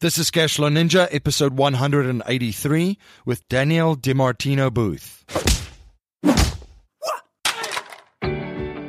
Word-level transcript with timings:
This 0.00 0.16
is 0.16 0.30
Cashflow 0.30 0.70
Ninja, 0.70 1.08
episode 1.10 1.54
183, 1.54 2.98
with 3.24 3.48
Danielle 3.48 3.96
DiMartino 3.96 4.72
Booth. 4.72 5.24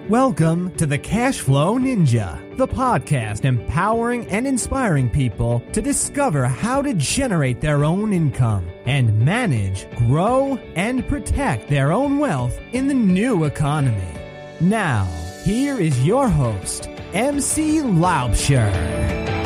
Welcome 0.07 0.75
to 0.75 0.85
the 0.85 0.99
Cashflow 0.99 1.79
Ninja, 1.79 2.55
the 2.57 2.67
podcast 2.67 3.43
empowering 3.43 4.27
and 4.27 4.45
inspiring 4.45 5.09
people 5.09 5.63
to 5.73 5.81
discover 5.81 6.45
how 6.45 6.83
to 6.83 6.93
generate 6.93 7.60
their 7.60 7.84
own 7.84 8.14
income 8.14 8.70
and 8.86 9.26
manage, 9.26 9.89
grow, 9.98 10.60
and 10.76 11.07
protect 11.07 11.70
their 11.70 11.91
own 11.91 12.20
wealth 12.20 12.55
in 12.71 12.88
the 12.88 12.94
new 12.94 13.46
economy. 13.46 14.14
Now, 14.62 15.05
here 15.44 15.80
is 15.80 16.05
your 16.05 16.30
host, 16.30 16.88
MC 17.14 17.80
Laubscher. 17.80 19.38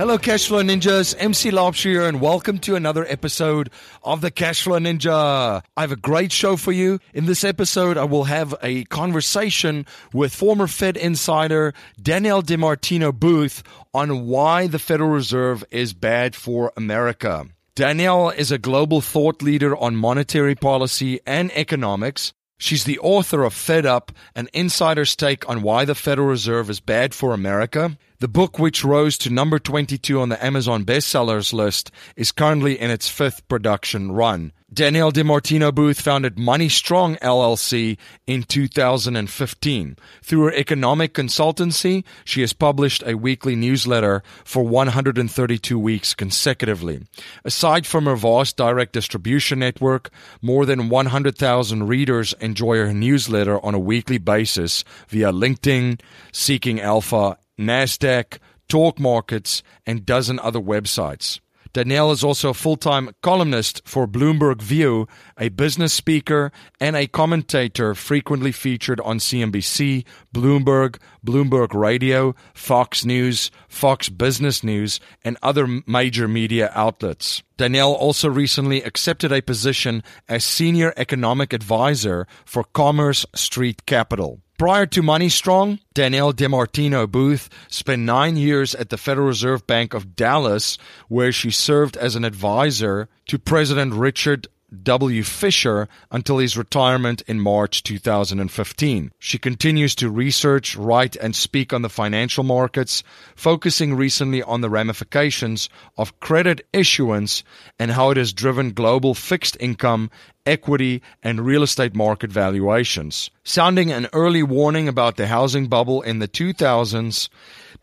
Hello, 0.00 0.16
Cashflow 0.16 0.64
Ninjas. 0.64 1.14
MC 1.18 1.50
Laubscher 1.50 1.90
here, 1.90 2.08
and 2.08 2.22
welcome 2.22 2.58
to 2.60 2.74
another 2.74 3.04
episode 3.06 3.68
of 4.02 4.22
the 4.22 4.30
Cashflow 4.30 4.80
Ninja. 4.80 5.62
I 5.76 5.80
have 5.82 5.92
a 5.92 5.96
great 5.96 6.32
show 6.32 6.56
for 6.56 6.72
you. 6.72 7.00
In 7.12 7.26
this 7.26 7.44
episode, 7.44 7.98
I 7.98 8.04
will 8.04 8.24
have 8.24 8.54
a 8.62 8.84
conversation 8.84 9.84
with 10.14 10.34
former 10.34 10.66
Fed 10.66 10.96
insider 10.96 11.74
Danielle 12.00 12.42
DiMartino 12.42 13.12
Booth 13.12 13.62
on 13.92 14.26
why 14.26 14.68
the 14.68 14.78
Federal 14.78 15.10
Reserve 15.10 15.64
is 15.70 15.92
bad 15.92 16.34
for 16.34 16.72
America. 16.78 17.44
Danielle 17.74 18.30
is 18.30 18.50
a 18.50 18.56
global 18.56 19.02
thought 19.02 19.42
leader 19.42 19.76
on 19.76 19.96
monetary 19.96 20.54
policy 20.54 21.20
and 21.26 21.52
economics. 21.52 22.32
She's 22.56 22.84
the 22.84 22.98
author 23.00 23.42
of 23.42 23.52
Fed 23.52 23.84
Up, 23.84 24.12
an 24.34 24.48
insider's 24.54 25.14
take 25.14 25.46
on 25.46 25.60
why 25.60 25.84
the 25.84 25.94
Federal 25.94 26.28
Reserve 26.28 26.70
is 26.70 26.80
bad 26.80 27.12
for 27.12 27.34
America. 27.34 27.98
The 28.20 28.28
book, 28.28 28.58
which 28.58 28.84
rose 28.84 29.16
to 29.16 29.30
number 29.30 29.58
22 29.58 30.20
on 30.20 30.28
the 30.28 30.44
Amazon 30.44 30.84
bestsellers 30.84 31.54
list, 31.54 31.90
is 32.16 32.32
currently 32.32 32.78
in 32.78 32.90
its 32.90 33.08
fifth 33.08 33.48
production 33.48 34.12
run. 34.12 34.52
Danielle 34.72 35.10
DiMartino 35.10 35.74
Booth 35.74 36.00
founded 36.00 36.38
Money 36.38 36.68
Strong 36.68 37.16
LLC 37.16 37.96
in 38.28 38.44
2015. 38.44 39.96
Through 40.22 40.42
her 40.44 40.52
economic 40.52 41.12
consultancy, 41.12 42.04
she 42.24 42.42
has 42.42 42.52
published 42.52 43.02
a 43.04 43.16
weekly 43.16 43.56
newsletter 43.56 44.22
for 44.44 44.62
132 44.62 45.76
weeks 45.76 46.14
consecutively. 46.14 47.04
Aside 47.44 47.84
from 47.84 48.04
her 48.04 48.14
vast 48.14 48.56
direct 48.56 48.92
distribution 48.92 49.58
network, 49.58 50.10
more 50.40 50.66
than 50.66 50.88
100,000 50.88 51.88
readers 51.88 52.34
enjoy 52.34 52.76
her 52.76 52.94
newsletter 52.94 53.58
on 53.64 53.74
a 53.74 53.78
weekly 53.80 54.18
basis 54.18 54.84
via 55.08 55.32
LinkedIn, 55.32 56.00
Seeking 56.32 56.80
Alpha, 56.80 57.38
NASDAQ, 57.60 58.38
Talk 58.68 58.98
Markets, 58.98 59.62
and 59.86 60.06
dozen 60.06 60.38
other 60.40 60.60
websites. 60.60 61.40
Danielle 61.72 62.10
is 62.10 62.24
also 62.24 62.50
a 62.50 62.54
full 62.54 62.76
time 62.76 63.10
columnist 63.22 63.82
for 63.84 64.08
Bloomberg 64.08 64.60
View, 64.60 65.06
a 65.38 65.50
business 65.50 65.92
speaker, 65.92 66.50
and 66.80 66.96
a 66.96 67.06
commentator 67.06 67.94
frequently 67.94 68.50
featured 68.50 69.00
on 69.02 69.18
CNBC, 69.18 70.04
Bloomberg, 70.34 70.98
Bloomberg 71.24 71.72
Radio, 71.72 72.34
Fox 72.54 73.04
News, 73.04 73.52
Fox 73.68 74.08
Business 74.08 74.64
News, 74.64 74.98
and 75.24 75.36
other 75.42 75.68
major 75.86 76.26
media 76.26 76.72
outlets. 76.74 77.44
Danielle 77.56 77.92
also 77.92 78.28
recently 78.28 78.82
accepted 78.82 79.30
a 79.30 79.42
position 79.42 80.02
as 80.28 80.44
senior 80.44 80.92
economic 80.96 81.52
advisor 81.52 82.26
for 82.44 82.64
Commerce 82.64 83.24
Street 83.34 83.86
Capital. 83.86 84.40
Prior 84.60 84.84
to 84.84 85.00
Money 85.00 85.30
Strong, 85.30 85.78
Danielle 85.94 86.34
DiMartino 86.34 87.10
Booth 87.10 87.48
spent 87.68 88.02
nine 88.02 88.36
years 88.36 88.74
at 88.74 88.90
the 88.90 88.98
Federal 88.98 89.26
Reserve 89.26 89.66
Bank 89.66 89.94
of 89.94 90.14
Dallas, 90.14 90.76
where 91.08 91.32
she 91.32 91.50
served 91.50 91.96
as 91.96 92.14
an 92.14 92.26
advisor 92.26 93.08
to 93.28 93.38
President 93.38 93.94
Richard 93.94 94.48
W. 94.82 95.24
Fisher 95.24 95.88
until 96.10 96.38
his 96.38 96.58
retirement 96.58 97.22
in 97.22 97.40
March 97.40 97.82
2015. 97.82 99.12
She 99.18 99.38
continues 99.38 99.94
to 99.96 100.10
research, 100.10 100.76
write, 100.76 101.16
and 101.16 101.34
speak 101.34 101.72
on 101.72 101.82
the 101.82 101.88
financial 101.88 102.44
markets, 102.44 103.02
focusing 103.34 103.94
recently 103.94 104.42
on 104.42 104.60
the 104.60 104.70
ramifications 104.70 105.68
of 105.96 106.20
credit 106.20 106.66
issuance 106.72 107.42
and 107.78 107.90
how 107.90 108.10
it 108.10 108.16
has 108.16 108.32
driven 108.32 108.72
global 108.72 109.14
fixed 109.14 109.56
income, 109.58 110.10
equity, 110.46 111.02
and 111.22 111.44
real 111.44 111.62
estate 111.62 111.94
market 111.94 112.30
valuations. 112.30 113.30
Sounding 113.44 113.92
an 113.92 114.08
early 114.12 114.42
warning 114.42 114.88
about 114.88 115.16
the 115.16 115.26
housing 115.26 115.68
bubble 115.68 116.02
in 116.02 116.18
the 116.18 116.28
2000s, 116.28 117.28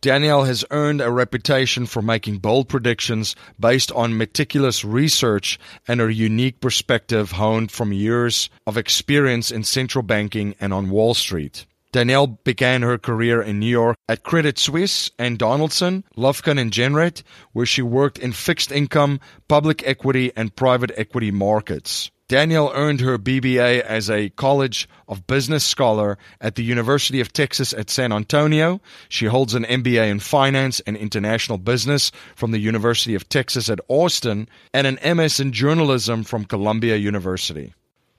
Danielle 0.01 0.43
has 0.43 0.63
earned 0.69 1.01
a 1.01 1.11
reputation 1.11 1.87
for 1.87 2.01
making 2.01 2.37
bold 2.37 2.69
predictions 2.69 3.35
based 3.59 3.91
on 3.93 4.17
meticulous 4.17 4.85
research 4.85 5.59
and 5.87 5.99
her 5.99 6.09
unique 6.09 6.59
perspective 6.59 7.31
honed 7.31 7.71
from 7.71 7.91
years 7.91 8.49
of 8.67 8.77
experience 8.77 9.49
in 9.49 9.63
central 9.63 10.03
banking 10.03 10.55
and 10.59 10.73
on 10.73 10.89
Wall 10.89 11.15
Street. 11.15 11.65
Danielle 11.91 12.27
began 12.27 12.83
her 12.83 12.97
career 12.97 13.41
in 13.41 13.59
New 13.59 13.65
York 13.65 13.97
at 14.07 14.21
Credit 14.21 14.59
Suisse 14.59 15.09
and 15.17 15.39
Donaldson, 15.39 16.03
Lufkin 16.15 16.59
and 16.59 16.71
Jenrette, 16.71 17.23
where 17.53 17.65
she 17.65 17.81
worked 17.81 18.19
in 18.19 18.33
fixed 18.33 18.71
income, 18.71 19.19
public 19.47 19.81
equity, 19.87 20.31
and 20.35 20.55
private 20.55 20.91
equity 20.95 21.31
markets. 21.31 22.11
Danielle 22.29 22.73
earned 22.75 22.99
her 22.99 23.17
BBA 23.17 23.79
as 23.79 24.09
a 24.09 24.27
College 24.31 24.89
of 25.07 25.25
Business 25.27 25.63
scholar 25.63 26.17
at 26.41 26.55
the 26.55 26.63
University 26.63 27.21
of 27.21 27.31
Texas 27.31 27.71
at 27.71 27.89
San 27.89 28.11
Antonio. 28.11 28.81
She 29.07 29.27
holds 29.27 29.53
an 29.53 29.63
MBA 29.63 30.09
in 30.09 30.19
Finance 30.19 30.81
and 30.81 30.97
International 30.97 31.57
Business 31.57 32.11
from 32.35 32.51
the 32.51 32.59
University 32.59 33.15
of 33.15 33.29
Texas 33.29 33.69
at 33.69 33.79
Austin 33.87 34.49
and 34.73 34.85
an 34.85 35.17
MS 35.17 35.39
in 35.39 35.53
Journalism 35.53 36.25
from 36.25 36.43
Columbia 36.43 36.97
University. 36.97 37.73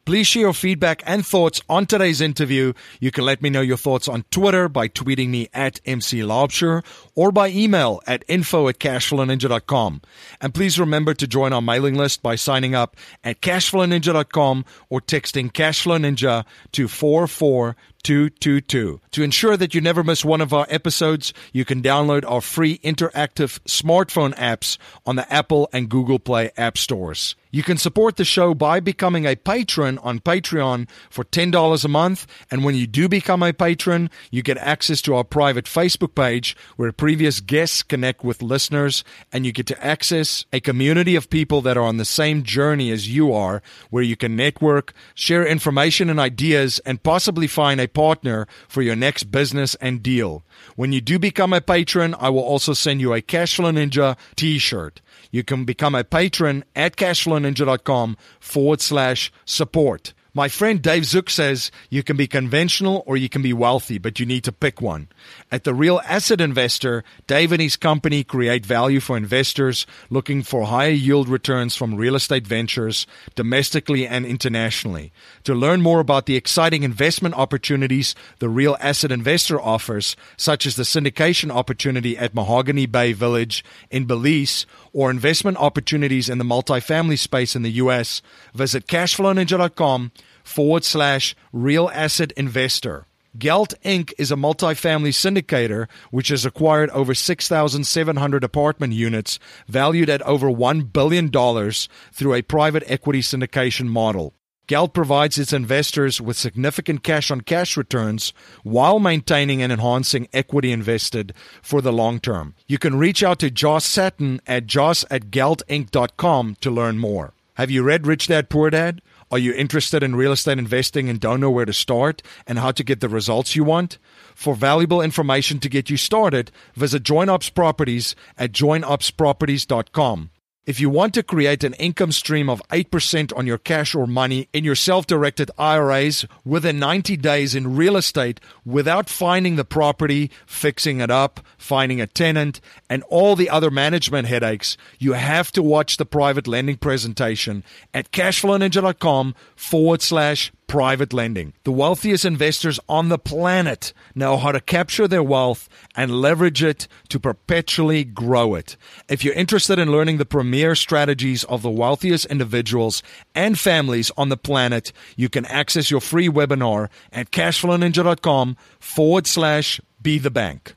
Please 0.09 0.27
share 0.27 0.41
your 0.41 0.55
feedback 0.55 1.03
and 1.05 1.27
thoughts 1.27 1.61
on 1.69 1.85
today's 1.85 2.23
interview. 2.23 2.73
You 2.99 3.11
can 3.11 3.27
let 3.27 3.43
me 3.43 3.51
know 3.51 3.61
your 3.61 3.77
thoughts 3.77 4.09
on 4.09 4.25
Twitter 4.31 4.67
by 4.67 4.89
tweeting 4.89 5.29
me 5.29 5.51
at 5.53 5.83
MC 5.85 6.21
Laubscher 6.21 6.83
or 7.15 7.31
by 7.31 7.51
email 7.51 8.01
at 8.07 8.25
info 8.27 8.69
at 8.69 8.79
cashflowninja.com. 8.79 10.01
And 10.41 10.55
please 10.55 10.81
remember 10.81 11.13
to 11.13 11.27
join 11.27 11.53
our 11.53 11.61
mailing 11.61 11.95
list 11.95 12.23
by 12.23 12.37
signing 12.37 12.75
up 12.75 12.97
at 13.23 13.43
cashflowninja.com 13.43 14.65
or 14.89 15.03
texting 15.03 15.53
cashflowninja 15.53 16.47
to 16.73 16.89
44 16.89 17.77
222. 18.09 19.03
To 19.11 19.23
ensure 19.23 19.55
that 19.59 19.75
you 19.75 19.83
never 19.83 20.03
miss 20.03 20.25
one 20.25 20.41
of 20.41 20.55
our 20.55 20.67
episodes, 20.71 21.35
you 21.53 21.67
can 21.67 21.83
download 21.83 22.25
our 22.27 22.41
free 22.41 22.79
interactive 22.79 23.61
smartphone 23.69 24.35
apps 24.37 24.79
on 25.05 25.17
the 25.17 25.31
Apple 25.31 25.69
and 25.75 25.91
Google 25.91 26.19
Play 26.19 26.51
app 26.57 26.79
stores. 26.79 27.37
You 27.51 27.63
can 27.63 27.79
support 27.79 28.17
the 28.17 28.27
show 28.27 28.53
by 28.53 28.81
becoming 28.81 29.25
a 29.25 29.35
patron 29.35 29.97
on 29.99 30.21
Patreon 30.21 30.89
for 31.09 31.25
$10 31.25 31.85
a 31.85 31.89
month. 31.89 32.27
And 32.51 32.63
when 32.63 32.75
you 32.75 32.87
do 32.87 33.09
become 33.09 33.43
a 33.43 33.55
patron, 33.55 34.11
you 34.31 34.43
get 34.43 34.59
access 34.59 35.01
to 35.03 35.15
our 35.15 35.25
private 35.25 35.65
Facebook 35.65 36.15
page 36.15 36.57
where 36.77 36.93
previous 36.93 37.41
guests 37.41 37.83
connect 37.83 38.23
with 38.23 38.43
listeners 38.43 39.03
and 39.33 39.47
you 39.47 39.53
get 39.53 39.67
to 39.69 39.85
access 39.85 40.45
a 40.53 40.61
community 40.61 41.17
of 41.17 41.31
people 41.31 41.63
that 41.63 41.79
are 41.79 41.85
on 41.85 41.97
the 41.97 42.05
same 42.05 42.43
journey 42.43 42.91
as 42.91 43.09
you 43.09 43.33
are, 43.33 43.63
where 43.89 44.03
you 44.03 44.17
can 44.17 44.37
network, 44.37 44.93
share 45.15 45.47
information 45.47 46.11
and 46.11 46.21
ideas, 46.21 46.81
and 46.81 47.03
possibly 47.03 47.47
find 47.47 47.81
a 47.81 47.89
partner 47.98 48.47
for 48.69 48.81
your 48.81 48.94
next 48.94 49.25
business 49.25 49.75
and 49.81 50.04
deal. 50.04 50.44
When 50.76 50.92
you 50.92 51.00
do 51.00 51.19
become 51.19 51.53
a 51.53 51.60
patron, 51.60 52.14
I 52.16 52.28
will 52.28 52.44
also 52.44 52.72
send 52.72 53.00
you 53.00 53.12
a 53.12 53.20
Cashflow 53.20 53.72
Ninja 53.75 54.16
t 54.36 54.59
shirt. 54.59 55.00
You 55.32 55.42
can 55.42 55.64
become 55.64 55.97
a 55.97 56.04
patron 56.04 56.62
at 56.76 56.94
cashflowninja.com 56.94 58.16
forward 58.39 58.80
slash 58.80 59.33
support. 59.45 60.15
My 60.39 60.47
friend 60.47 60.81
Dave 60.81 61.05
Zook 61.05 61.31
says 61.31 61.73
you 61.91 62.05
can 62.05 62.17
be 62.17 62.29
conventional 62.29 63.03
or 63.07 63.17
you 63.17 63.29
can 63.29 63.43
be 63.43 63.53
wealthy, 63.53 63.99
but 63.99 64.21
you 64.21 64.25
need 64.25 64.45
to 64.45 64.53
pick 64.53 64.81
one. 64.81 65.09
At 65.51 65.65
the 65.65 65.75
Real 65.75 66.01
Asset 66.05 66.41
Investor, 66.41 67.03
Dave 67.27 67.51
and 67.51 67.61
his 67.61 67.75
company 67.75 68.23
create 68.23 68.65
value 68.65 69.01
for 69.01 69.17
investors 69.17 69.85
looking 70.11 70.45
for 70.45 70.67
higher 70.67 70.91
yield 70.91 71.29
returns 71.29 71.75
from 71.75 71.97
real 71.97 72.15
estate 72.15 72.47
ventures 72.47 73.05
domestically 73.35 74.07
and 74.07 74.25
internationally. 74.25 75.11
To 75.43 75.57
learn 75.57 75.81
more 75.81 75.99
about 75.99 76.27
the 76.27 76.37
exciting 76.37 76.85
investment 76.85 77.35
opportunities 77.35 78.15
the 78.39 78.49
Real 78.49 78.77
Asset 78.79 79.11
Investor 79.11 79.61
offers, 79.61 80.15
such 80.37 80.67
as 80.67 80.77
the 80.77 80.85
syndication 80.85 81.51
opportunity 81.51 82.17
at 82.17 82.33
Mahogany 82.33 82.87
Bay 82.87 83.13
Village 83.13 83.65
in 83.91 84.05
Belize 84.05 84.67
or 84.93 85.11
investment 85.11 85.57
opportunities 85.57 86.29
in 86.29 86.39
the 86.39 86.45
multifamily 86.45 87.19
space 87.19 87.57
in 87.57 87.63
the 87.63 87.73
U.S., 87.73 88.23
visit 88.55 88.87
cashflowninja.com 88.87 90.13
forward 90.48 90.84
slash 90.84 91.36
real 91.53 91.91
asset 91.92 92.33
investor. 92.33 93.06
Gelt 93.36 93.74
Inc. 93.84 94.12
is 94.18 94.33
a 94.33 94.36
multifamily 94.36 95.12
syndicator 95.12 95.86
which 96.10 96.28
has 96.28 96.47
acquired 96.47 96.91
over 96.91 97.15
6,700 97.15 98.42
apartment 98.42 98.95
units 98.95 99.39
valued 99.68 100.09
at 100.09 100.22
over 100.22 100.48
$1 100.48 100.92
billion 100.92 101.30
through 101.30 102.34
a 102.34 102.42
private 102.42 102.83
equity 102.86 103.21
syndication 103.21 103.86
model. 103.86 104.34
Gelt 104.66 104.92
provides 104.92 105.39
its 105.39 105.53
investors 105.53 106.21
with 106.21 106.36
significant 106.36 107.03
cash 107.03 107.30
on 107.30 107.41
cash 107.41 107.77
returns 107.77 108.34
while 108.65 108.98
maintaining 108.98 109.62
and 109.62 109.72
enhancing 109.72 110.28
equity 110.33 110.72
invested 110.72 111.33
for 111.62 111.80
the 111.80 111.92
long 111.92 112.21
term. 112.21 112.54
You 112.66 112.78
can 112.78 112.98
reach 112.98 113.22
out 113.22 113.39
to 113.39 113.51
Josh 113.51 113.84
Satin 113.84 114.41
at 114.47 114.66
josh 114.66 115.04
at 115.10 115.30
geltinc.com 115.30 116.56
to 116.60 116.71
learn 116.71 116.98
more. 116.98 117.33
Have 117.54 117.71
you 117.71 117.83
read 117.83 118.06
Rich 118.06 118.28
Dad 118.28 118.51
Poor 118.51 118.68
Dad? 118.71 119.01
Are 119.30 119.39
you 119.39 119.53
interested 119.53 120.03
in 120.03 120.16
real 120.16 120.33
estate 120.33 120.59
investing 120.59 121.09
and 121.09 121.21
don't 121.21 121.41
know 121.41 121.51
where 121.51 121.66
to 121.66 121.72
start 121.72 122.22
and 122.47 122.59
how 122.59 122.71
to 122.72 122.83
get 122.83 123.01
the 123.01 123.09
results 123.09 123.54
you 123.54 123.63
want? 123.63 123.98
For 124.34 124.54
valuable 124.54 125.03
information 125.03 125.59
to 125.60 125.69
get 125.69 125.91
you 125.91 125.97
started, 125.98 126.51
visit 126.75 127.03
JoinUps 127.03 127.53
Properties 127.53 128.16
at 128.39 128.53
joinupsproperties.com. 128.53 130.30
If 130.68 130.80
you 130.80 130.91
want 130.91 131.15
to 131.15 131.22
create 131.22 131.65
an 131.65 131.72
income 131.78 132.12
stream 132.12 132.50
of 132.50 132.60
8% 132.68 133.34
on 133.34 133.47
your 133.47 133.56
cash 133.56 133.94
or 133.94 134.06
money 134.06 134.50
in 134.53 134.65
your 134.65 134.74
self 134.74 135.06
directed 135.06 135.50
IRAs 135.56 136.26
within 136.44 136.78
90 136.78 137.16
days 137.16 137.54
in 137.54 137.74
real 137.74 137.97
estate 137.97 138.38
without 138.66 139.09
finding 139.09 139.56
the 139.56 139.65
property, 139.65 140.30
fixing 140.44 141.00
it 141.00 141.10
up, 141.10 141.41
finding 141.56 142.03
a 142.03 142.06
tenant, 142.06 142.60
and 142.91 143.03
all 143.04 143.34
the 143.34 143.48
other 143.48 143.70
management 143.70 144.28
headaches, 144.28 144.76
you 144.98 145.15
have 145.15 145.50
to 145.53 145.62
watch 145.62 145.97
the 145.97 146.04
private 146.04 146.47
lending 146.47 146.76
presentation 146.76 147.65
at 147.94 148.12
cashflowninja.com 148.12 149.34
forward 149.56 150.03
slash 150.03 150.53
private 150.68 151.12
lending. 151.12 151.54
The 151.65 151.72
wealthiest 151.72 152.24
investors 152.24 152.78
on 152.88 153.09
the 153.09 153.18
planet 153.18 153.92
know 154.15 154.36
how 154.36 154.53
to 154.53 154.60
capture 154.60 155.09
their 155.09 155.22
wealth 155.22 155.68
and 155.97 156.20
leverage 156.20 156.62
it 156.62 156.86
to 157.09 157.18
perpetually 157.18 158.04
grow 158.04 158.54
it. 158.54 158.76
If 159.09 159.24
you're 159.24 159.34
interested 159.34 159.80
in 159.80 159.91
learning 159.91 160.18
the 160.18 160.24
premier 160.24 160.76
strategies 160.76 161.42
of 161.44 161.62
the 161.62 161.70
wealthiest 161.70 162.26
individuals 162.26 163.03
and 163.34 163.59
families 163.59 164.12
on 164.16 164.28
the 164.28 164.36
planet, 164.36 164.92
you 165.16 165.28
can 165.28 165.44
access 165.47 165.91
your 165.91 166.00
free 166.00 166.28
webinar 166.28 166.88
at 167.12 167.32
cashflowninja.com 167.32 168.56
forward 168.78 169.26
slash 169.26 169.80
be 170.00 170.18
the 170.18 170.30
bank. 170.30 170.76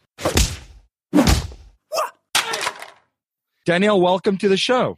Danielle, 3.65 4.01
welcome 4.01 4.37
to 4.37 4.49
the 4.49 4.57
show. 4.57 4.97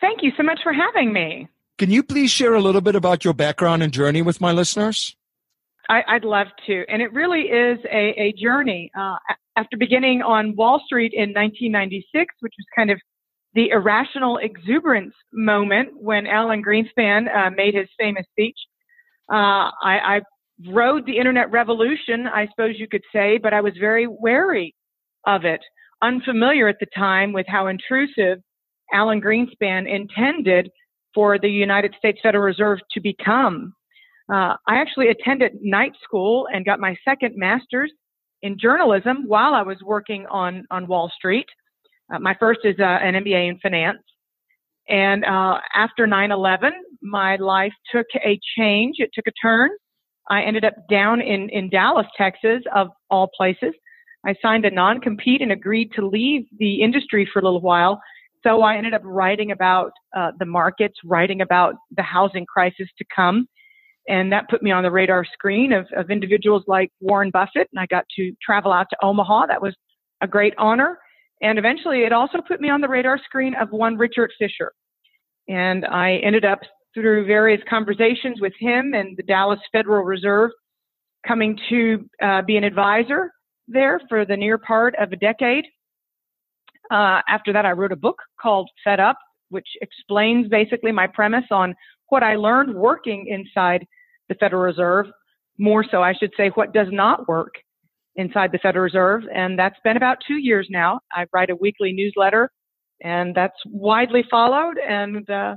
Thank 0.00 0.22
you 0.22 0.32
so 0.36 0.42
much 0.42 0.60
for 0.62 0.72
having 0.72 1.12
me. 1.12 1.48
Can 1.78 1.90
you 1.90 2.02
please 2.02 2.32
share 2.32 2.54
a 2.54 2.60
little 2.60 2.80
bit 2.80 2.96
about 2.96 3.24
your 3.24 3.34
background 3.34 3.84
and 3.84 3.92
journey 3.92 4.20
with 4.20 4.40
my 4.40 4.50
listeners? 4.50 5.16
I, 5.88 6.02
would 6.14 6.24
love 6.24 6.48
to. 6.66 6.84
And 6.88 7.00
it 7.00 7.12
really 7.12 7.42
is 7.42 7.78
a, 7.90 8.20
a 8.20 8.32
journey. 8.32 8.90
Uh, 8.98 9.14
after 9.56 9.76
beginning 9.76 10.20
on 10.20 10.54
Wall 10.56 10.82
Street 10.84 11.12
in 11.14 11.30
1996, 11.30 12.34
which 12.40 12.52
was 12.58 12.66
kind 12.76 12.90
of 12.90 13.00
the 13.54 13.70
irrational 13.70 14.38
exuberance 14.38 15.14
moment 15.32 15.90
when 15.94 16.26
Alan 16.26 16.62
Greenspan 16.62 17.34
uh, 17.34 17.50
made 17.50 17.74
his 17.74 17.88
famous 17.98 18.26
speech, 18.32 18.58
uh, 19.32 19.70
I, 19.82 19.98
I 20.16 20.20
rode 20.68 21.06
the 21.06 21.16
internet 21.16 21.50
revolution, 21.50 22.26
I 22.26 22.48
suppose 22.48 22.74
you 22.76 22.88
could 22.88 23.04
say, 23.12 23.38
but 23.38 23.54
I 23.54 23.60
was 23.60 23.72
very 23.78 24.06
wary 24.08 24.74
of 25.26 25.44
it, 25.44 25.60
unfamiliar 26.02 26.68
at 26.68 26.80
the 26.80 26.86
time 26.94 27.32
with 27.32 27.46
how 27.48 27.68
intrusive 27.68 28.40
Alan 28.92 29.22
Greenspan 29.22 29.88
intended 29.88 30.70
for 31.18 31.36
the 31.36 31.50
United 31.50 31.92
States 31.98 32.20
Federal 32.22 32.44
Reserve 32.44 32.78
to 32.92 33.00
become. 33.00 33.74
Uh, 34.32 34.54
I 34.68 34.76
actually 34.76 35.08
attended 35.08 35.50
night 35.60 35.90
school 36.04 36.46
and 36.54 36.64
got 36.64 36.78
my 36.78 36.94
second 37.04 37.34
master's 37.34 37.90
in 38.42 38.56
journalism 38.56 39.24
while 39.26 39.52
I 39.52 39.62
was 39.62 39.78
working 39.84 40.26
on, 40.30 40.64
on 40.70 40.86
Wall 40.86 41.10
Street. 41.16 41.46
Uh, 42.14 42.20
my 42.20 42.36
first 42.38 42.60
is 42.62 42.76
uh, 42.78 42.84
an 42.84 43.14
MBA 43.14 43.48
in 43.48 43.58
finance. 43.58 43.98
And 44.88 45.24
uh, 45.24 45.58
after 45.74 46.06
9 46.06 46.30
11, 46.30 46.72
my 47.02 47.34
life 47.34 47.72
took 47.92 48.06
a 48.24 48.38
change. 48.56 48.98
It 48.98 49.10
took 49.12 49.26
a 49.26 49.32
turn. 49.42 49.70
I 50.30 50.42
ended 50.42 50.64
up 50.64 50.74
down 50.88 51.20
in, 51.20 51.48
in 51.48 51.68
Dallas, 51.68 52.06
Texas, 52.16 52.62
of 52.72 52.90
all 53.10 53.28
places. 53.36 53.74
I 54.24 54.36
signed 54.40 54.66
a 54.66 54.70
non 54.70 55.00
compete 55.00 55.42
and 55.42 55.50
agreed 55.50 55.90
to 55.96 56.06
leave 56.06 56.44
the 56.60 56.80
industry 56.80 57.28
for 57.32 57.40
a 57.40 57.42
little 57.42 57.60
while 57.60 58.00
so 58.42 58.62
I 58.62 58.76
ended 58.76 58.94
up 58.94 59.02
writing 59.04 59.50
about 59.50 59.92
uh, 60.16 60.32
the 60.38 60.46
markets, 60.46 60.96
writing 61.04 61.40
about 61.40 61.74
the 61.96 62.02
housing 62.02 62.46
crisis 62.46 62.88
to 62.98 63.04
come. 63.14 63.48
And 64.08 64.32
that 64.32 64.48
put 64.48 64.62
me 64.62 64.70
on 64.70 64.82
the 64.82 64.90
radar 64.90 65.24
screen 65.24 65.72
of, 65.72 65.86
of 65.94 66.10
individuals 66.10 66.64
like 66.66 66.90
Warren 67.00 67.30
Buffett. 67.30 67.68
And 67.72 67.80
I 67.80 67.86
got 67.86 68.06
to 68.16 68.32
travel 68.42 68.72
out 68.72 68.86
to 68.90 68.96
Omaha. 69.02 69.46
That 69.46 69.60
was 69.60 69.74
a 70.22 70.26
great 70.26 70.54
honor. 70.56 70.98
And 71.42 71.58
eventually 71.58 72.02
it 72.02 72.12
also 72.12 72.38
put 72.46 72.60
me 72.60 72.70
on 72.70 72.80
the 72.80 72.88
radar 72.88 73.18
screen 73.22 73.54
of 73.54 73.70
one 73.70 73.96
Richard 73.96 74.32
Fisher. 74.38 74.72
And 75.48 75.84
I 75.84 76.16
ended 76.24 76.44
up 76.44 76.60
through 76.94 77.26
various 77.26 77.60
conversations 77.68 78.40
with 78.40 78.52
him 78.58 78.94
and 78.94 79.16
the 79.16 79.22
Dallas 79.22 79.60
Federal 79.72 80.04
Reserve 80.04 80.50
coming 81.26 81.58
to 81.68 82.08
uh, 82.22 82.42
be 82.42 82.56
an 82.56 82.64
advisor 82.64 83.30
there 83.68 84.00
for 84.08 84.24
the 84.24 84.36
near 84.36 84.58
part 84.58 84.94
of 84.96 85.12
a 85.12 85.16
decade. 85.16 85.64
Uh, 86.90 87.20
after 87.28 87.52
that, 87.52 87.66
I 87.66 87.72
wrote 87.72 87.92
a 87.92 87.96
book 87.96 88.18
called 88.40 88.70
Fed 88.84 89.00
Up, 89.00 89.18
which 89.50 89.68
explains 89.80 90.48
basically 90.48 90.92
my 90.92 91.06
premise 91.06 91.44
on 91.50 91.74
what 92.08 92.22
I 92.22 92.36
learned 92.36 92.74
working 92.74 93.26
inside 93.28 93.86
the 94.28 94.34
Federal 94.34 94.62
Reserve. 94.62 95.06
More 95.58 95.84
so, 95.90 96.02
I 96.02 96.14
should 96.14 96.32
say, 96.36 96.48
what 96.54 96.72
does 96.72 96.88
not 96.90 97.28
work 97.28 97.54
inside 98.16 98.52
the 98.52 98.58
Federal 98.58 98.84
Reserve. 98.84 99.22
And 99.34 99.58
that's 99.58 99.78
been 99.84 99.96
about 99.96 100.18
two 100.26 100.36
years 100.38 100.66
now. 100.70 101.00
I 101.12 101.26
write 101.32 101.50
a 101.50 101.56
weekly 101.56 101.92
newsletter, 101.92 102.50
and 103.02 103.34
that's 103.34 103.56
widely 103.66 104.24
followed. 104.30 104.76
And 104.78 105.28
uh, 105.30 105.54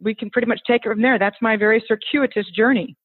we 0.00 0.14
can 0.14 0.30
pretty 0.30 0.48
much 0.48 0.60
take 0.66 0.82
it 0.84 0.88
from 0.88 1.02
there. 1.02 1.18
That's 1.18 1.36
my 1.42 1.56
very 1.56 1.84
circuitous 1.86 2.46
journey. 2.56 2.96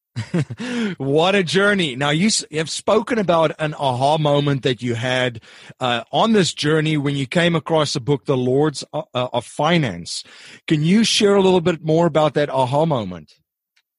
What 0.97 1.35
a 1.35 1.43
journey. 1.43 1.95
Now, 1.95 2.09
you 2.09 2.29
have 2.51 2.69
spoken 2.69 3.19
about 3.19 3.51
an 3.59 3.73
aha 3.73 4.17
moment 4.17 4.63
that 4.63 4.81
you 4.81 4.95
had 4.95 5.41
uh, 5.79 6.03
on 6.11 6.33
this 6.33 6.53
journey 6.53 6.97
when 6.97 7.15
you 7.15 7.27
came 7.27 7.55
across 7.55 7.93
the 7.93 7.99
book, 7.99 8.25
The 8.25 8.37
Lords 8.37 8.83
uh, 8.93 9.03
uh, 9.13 9.29
of 9.33 9.45
Finance. 9.45 10.23
Can 10.67 10.83
you 10.83 11.03
share 11.03 11.35
a 11.35 11.41
little 11.41 11.61
bit 11.61 11.83
more 11.83 12.05
about 12.05 12.33
that 12.35 12.49
aha 12.49 12.85
moment? 12.85 13.33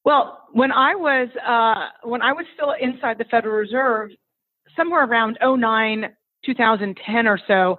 Well, 0.05 0.39
when 0.53 0.71
I 0.71 0.95
was 0.95 1.29
uh, 1.45 2.07
when 2.07 2.21
I 2.21 2.33
was 2.33 2.45
still 2.53 2.73
inside 2.79 3.17
the 3.17 3.25
Federal 3.25 3.55
Reserve, 3.55 4.11
somewhere 4.75 5.05
around 5.05 5.37
09, 5.43 6.09
2010 6.45 7.27
or 7.27 7.39
so, 7.47 7.77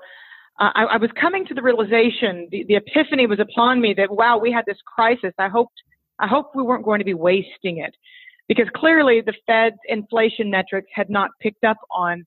uh, 0.60 0.70
I, 0.74 0.84
I, 0.84 0.96
was 0.98 1.10
coming 1.18 1.46
to 1.46 1.54
the 1.54 1.62
realization, 1.62 2.46
the, 2.50 2.64
the 2.68 2.76
epiphany 2.76 3.26
was 3.26 3.40
upon 3.40 3.80
me 3.80 3.94
that 3.96 4.10
wow, 4.10 4.38
we 4.38 4.52
had 4.52 4.64
this 4.66 4.76
crisis. 4.84 5.32
I 5.38 5.48
hoped 5.48 5.72
I 6.18 6.26
hoped 6.26 6.54
we 6.54 6.62
weren't 6.62 6.84
going 6.84 6.98
to 6.98 7.04
be 7.04 7.14
wasting 7.14 7.78
it 7.78 7.96
because 8.50 8.66
clearly 8.74 9.22
the 9.24 9.32
Fed's 9.46 9.78
inflation 9.88 10.50
metrics 10.50 10.88
had 10.92 11.08
not 11.08 11.30
picked 11.40 11.62
up 11.62 11.76
on 11.94 12.24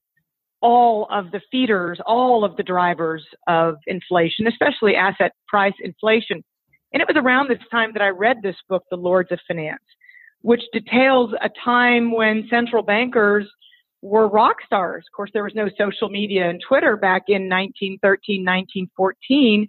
all 0.62 1.06
of 1.10 1.30
the 1.32 1.40
feeders, 1.52 2.00
all 2.06 2.46
of 2.46 2.56
the 2.56 2.62
drivers 2.62 3.22
of 3.46 3.74
inflation, 3.86 4.46
especially 4.46 4.96
asset 4.96 5.32
price 5.46 5.74
inflation. 5.80 6.42
And 6.94 7.02
it 7.02 7.06
was 7.06 7.22
around 7.22 7.50
this 7.50 7.58
time 7.70 7.90
that 7.92 8.00
I 8.00 8.08
read 8.08 8.38
this 8.42 8.56
book, 8.70 8.84
The 8.90 8.96
Lords 8.96 9.32
of 9.32 9.38
Finance, 9.46 9.82
which 10.40 10.62
details 10.72 11.32
a 11.42 11.50
time 11.62 12.10
when 12.10 12.48
central 12.48 12.82
bankers 12.82 13.46
were 14.00 14.26
rock 14.26 14.56
stars. 14.64 15.04
Of 15.06 15.14
course, 15.14 15.30
there 15.34 15.44
was 15.44 15.54
no 15.54 15.68
social 15.76 16.08
media 16.08 16.48
and 16.48 16.58
Twitter 16.66 16.96
back 16.96 17.24
in 17.28 17.50
1913, 17.50 18.40
1914, 18.40 19.68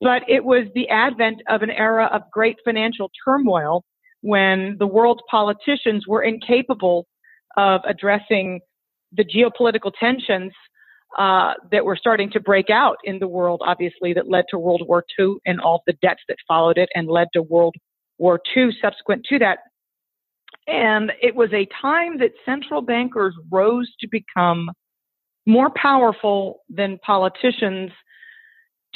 but 0.00 0.22
it 0.30 0.42
was 0.42 0.64
the 0.74 0.88
advent 0.88 1.42
of 1.46 1.60
an 1.60 1.70
era 1.70 2.08
of 2.10 2.22
great 2.32 2.56
financial 2.64 3.10
turmoil 3.22 3.84
when 4.20 4.76
the 4.78 4.86
world's 4.86 5.22
politicians 5.30 6.06
were 6.06 6.22
incapable 6.22 7.06
of 7.56 7.80
addressing 7.84 8.60
the 9.12 9.24
geopolitical 9.24 9.92
tensions 9.98 10.52
uh, 11.18 11.54
that 11.70 11.84
were 11.84 11.96
starting 11.96 12.30
to 12.30 12.40
break 12.40 12.68
out 12.70 12.98
in 13.04 13.18
the 13.18 13.28
world, 13.28 13.62
obviously, 13.64 14.12
that 14.12 14.28
led 14.28 14.44
to 14.50 14.58
World 14.58 14.82
War 14.86 15.04
II 15.18 15.36
and 15.46 15.60
all 15.60 15.82
the 15.86 15.94
debts 16.02 16.20
that 16.28 16.36
followed 16.46 16.78
it 16.78 16.88
and 16.94 17.08
led 17.08 17.28
to 17.32 17.42
World 17.42 17.74
War 18.18 18.40
II 18.56 18.70
subsequent 18.82 19.24
to 19.30 19.38
that. 19.38 19.58
And 20.66 21.12
it 21.22 21.34
was 21.34 21.50
a 21.52 21.66
time 21.80 22.18
that 22.18 22.32
central 22.44 22.82
bankers 22.82 23.34
rose 23.50 23.90
to 24.00 24.08
become 24.10 24.70
more 25.46 25.70
powerful 25.70 26.60
than 26.68 26.98
politicians 26.98 27.90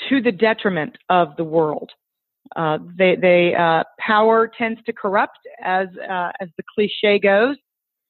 to 0.08 0.20
the 0.20 0.32
detriment 0.32 0.96
of 1.08 1.34
the 1.36 1.44
world. 1.44 1.90
Uh, 2.56 2.78
they, 2.98 3.16
they 3.16 3.54
uh, 3.54 3.84
power 3.98 4.50
tends 4.58 4.80
to 4.84 4.92
corrupt, 4.92 5.38
as 5.62 5.88
uh, 6.10 6.30
as 6.40 6.48
the 6.56 6.64
cliche 6.74 7.18
goes, 7.18 7.56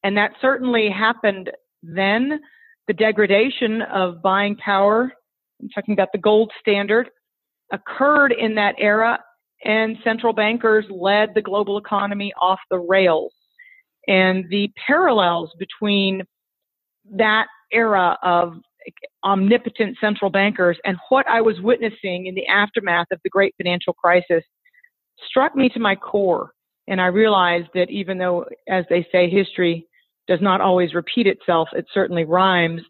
and 0.05 0.17
that 0.17 0.33
certainly 0.41 0.91
happened 0.91 1.51
then. 1.83 2.41
The 2.89 2.95
degradation 2.95 3.83
of 3.83 4.21
buying 4.23 4.57
power, 4.57 5.13
I'm 5.61 5.69
talking 5.71 5.95
about 5.95 6.09
the 6.13 6.19
gold 6.19 6.51
standard, 6.61 7.09
occurred 7.73 8.33
in 8.33 8.57
that 8.57 8.75
era, 8.79 9.21
and 9.65 9.97
central 10.03 10.33
bankers 10.33 10.85
led 10.91 11.31
the 11.35 11.43
global 11.43 11.79
economy 11.79 12.33
off 12.41 12.59
the 12.71 12.79
rails. 12.79 13.33
and 14.09 14.45
the 14.51 14.71
parallels 14.87 15.51
between 15.59 16.23
that 17.17 17.47
era 17.73 18.19
of 18.23 18.55
omnipotent 19.25 19.97
central 20.01 20.31
bankers 20.31 20.79
and 20.85 20.97
what 21.09 21.29
I 21.29 21.41
was 21.41 21.61
witnessing 21.61 22.27
in 22.27 22.35
the 22.35 22.47
aftermath 22.47 23.07
of 23.13 23.21
the 23.23 23.31
great 23.31 23.55
financial 23.57 23.93
crisis 23.93 24.45
struck 25.29 25.55
me 25.55 25.69
to 25.71 25.81
my 25.81 25.95
core. 25.95 26.53
And 26.89 27.01
I 27.01 27.07
realized 27.07 27.69
that 27.75 27.91
even 27.91 28.19
though, 28.19 28.45
as 28.69 28.85
they 28.91 29.07
say, 29.13 29.31
history 29.31 29.87
does 30.27 30.41
not 30.41 30.61
always 30.61 30.95
repeat 30.95 31.27
itself, 31.27 31.69
it 31.73 31.87
certainly 31.93 32.25
rhymes. 32.25 32.83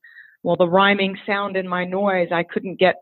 Well, 0.43 0.57
the 0.57 0.69
rhyming 0.69 1.17
sound 1.27 1.57
in 1.57 1.69
my 1.69 1.85
noise, 1.85 2.29
I 2.33 2.43
couldn't 2.43 2.79
get 2.79 2.97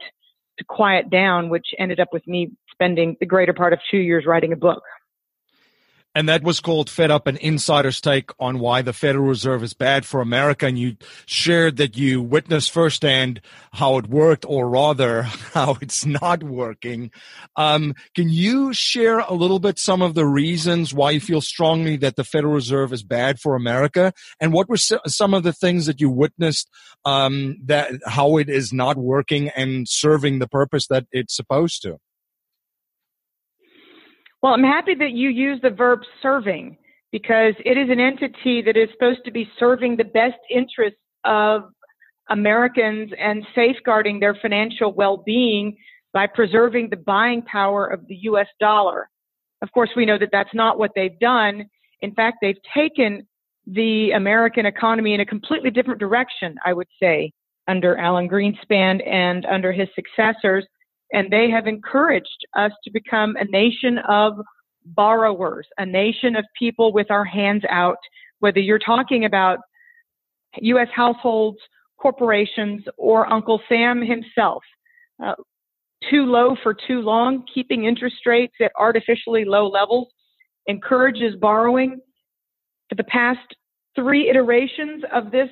to 0.59 0.65
quiet 0.65 1.11
down, 1.11 1.49
which 1.49 1.67
ended 1.79 2.01
up 2.01 2.09
with 2.13 2.27
me 2.27 2.51
spending 2.73 3.17
the 3.21 3.27
greater 3.27 3.53
part 3.53 3.73
of 3.73 3.79
two 3.91 3.99
years 3.99 4.25
writing 4.27 4.53
a 4.53 4.57
book. 4.57 4.83
And 6.13 6.29
that 6.29 6.43
was 6.43 6.59
called 6.59 6.91
Fed 6.91 7.13
Up, 7.13 7.29
an 7.29 7.37
insider's 7.37 8.01
take 8.01 8.31
on 8.41 8.59
why 8.59 8.83
the 8.83 8.93
Federal 8.93 9.27
Reserve 9.27 9.63
is 9.63 9.75
bad 9.75 10.05
for 10.05 10.21
America. 10.21 10.67
And 10.67 10.77
you 10.77 10.97
shared 11.25 11.77
that 11.77 11.97
you 11.97 12.21
witnessed 12.21 12.73
firsthand 12.73 13.41
how 13.73 13.97
it 13.99 14.09
worked, 14.09 14.45
or 14.49 14.69
rather, 14.69 15.23
how 15.55 15.77
it's 15.81 16.05
not 16.05 16.43
working. 16.43 17.13
Um, 17.55 17.95
can 18.17 18.29
you 18.29 18.73
share 18.73 19.21
a 19.21 19.35
little 19.35 19.61
bit 19.61 19.79
some 19.79 20.03
of 20.03 20.15
the 20.15 20.27
reasons 20.27 20.93
why 20.93 21.13
you 21.13 21.21
feel 21.21 21.41
strongly 21.41 21.97
that 21.99 22.17
the 22.17 22.25
Federal 22.25 22.55
Reserve 22.55 22.93
is 22.93 23.05
bad 23.05 23.39
for 23.39 23.55
America? 23.55 24.13
And 24.41 24.53
what 24.53 24.69
were 24.69 24.79
some 24.79 25.33
of 25.33 25.45
the 25.45 25.53
things 25.53 25.87
that 25.87 26.01
you 26.01 26.11
witnessed 26.11 26.69
um, 27.05 27.57
that 27.67 27.93
how 28.05 28.37
it 28.39 28.49
is 28.49 28.73
not 28.73 28.97
working 28.97 29.49
and 29.51 29.89
serving 29.89 30.41
the 30.41 30.49
purpose 30.49 30.89
that 30.89 31.07
it's 31.13 31.37
supposed 31.37 31.83
to? 31.83 31.99
Well, 34.43 34.55
I'm 34.55 34.65
happy 34.65 34.95
that 34.95 35.13
you 35.13 35.29
use 35.29 35.61
the 35.63 35.71
verb 35.71 36.01
serving 36.23 36.79
because 37.13 37.55
it 37.65 37.77
is 37.77 37.91
an 37.91 38.01
entity 38.01 38.63
that 38.63 38.77
is 38.77 38.89
supposed 38.93 39.25
to 39.25 39.31
be 39.31 39.49
serving 39.59 39.97
the 39.97 40.05
best 40.05 40.39
interests 40.49 41.01
of 41.25 41.65
Americans 42.31 43.11
and 43.19 43.45
safeguarding 43.55 44.21
their 44.21 44.35
financial 44.41 44.93
well-being 44.93 45.77
by 46.13 46.27
preserving 46.27 46.89
the 46.89 46.97
buying 46.97 47.43
power 47.43 47.87
of 47.87 48.07
the 48.07 48.17
US 48.23 48.47
dollar. 48.61 49.11
Of 49.63 49.71
course, 49.73 49.91
we 49.95 50.07
know 50.07 50.19
that 50.19 50.31
that's 50.33 50.55
not 50.55 50.79
what 50.79 50.93
they've 50.95 51.19
done. 51.19 51.67
In 52.01 52.15
fact, 52.15 52.39
they've 52.41 52.57
taken 52.75 53.27
the 53.67 54.13
American 54.13 54.65
economy 54.65 55.13
in 55.13 55.21
a 55.21 55.27
completely 55.27 55.71
different 55.71 56.01
direction, 56.01 56.55
I 56.65 56.73
would 56.73 56.89
say, 57.01 57.33
under 57.69 57.97
Alan 57.99 58.29
Greenspan 58.29 59.07
and 59.07 59.45
under 59.45 59.71
his 59.71 59.89
successors 59.95 60.67
and 61.13 61.31
they 61.31 61.51
have 61.51 61.67
encouraged 61.67 62.47
us 62.57 62.73
to 62.85 62.91
become 62.91 63.37
a 63.37 63.45
nation 63.45 63.99
of 64.09 64.35
borrowers, 64.85 65.67
a 65.79 65.87
nation 65.87 66.37
of 66.37 66.45
people 66.59 66.93
with 66.93 67.11
our 67.11 67.25
hands 67.25 67.63
out, 67.69 67.99
whether 68.39 68.61
you're 68.61 68.79
talking 68.79 69.25
about 69.25 69.59
U.S. 70.61 70.89
households, 70.95 71.59
corporations, 71.99 72.83
or 72.97 73.31
Uncle 73.33 73.61
Sam 73.69 74.03
himself. 74.03 74.63
Uh, 75.23 75.35
too 76.09 76.25
low 76.25 76.57
for 76.63 76.75
too 76.75 77.01
long, 77.01 77.45
keeping 77.53 77.85
interest 77.85 78.17
rates 78.25 78.55
at 78.61 78.73
artificially 78.79 79.45
low 79.45 79.69
levels 79.69 80.09
encourages 80.67 81.37
borrowing. 81.37 82.01
For 82.89 82.95
the 82.95 83.05
past 83.05 83.55
three 83.95 84.31
iterations 84.31 85.05
of 85.13 85.31
this 85.31 85.51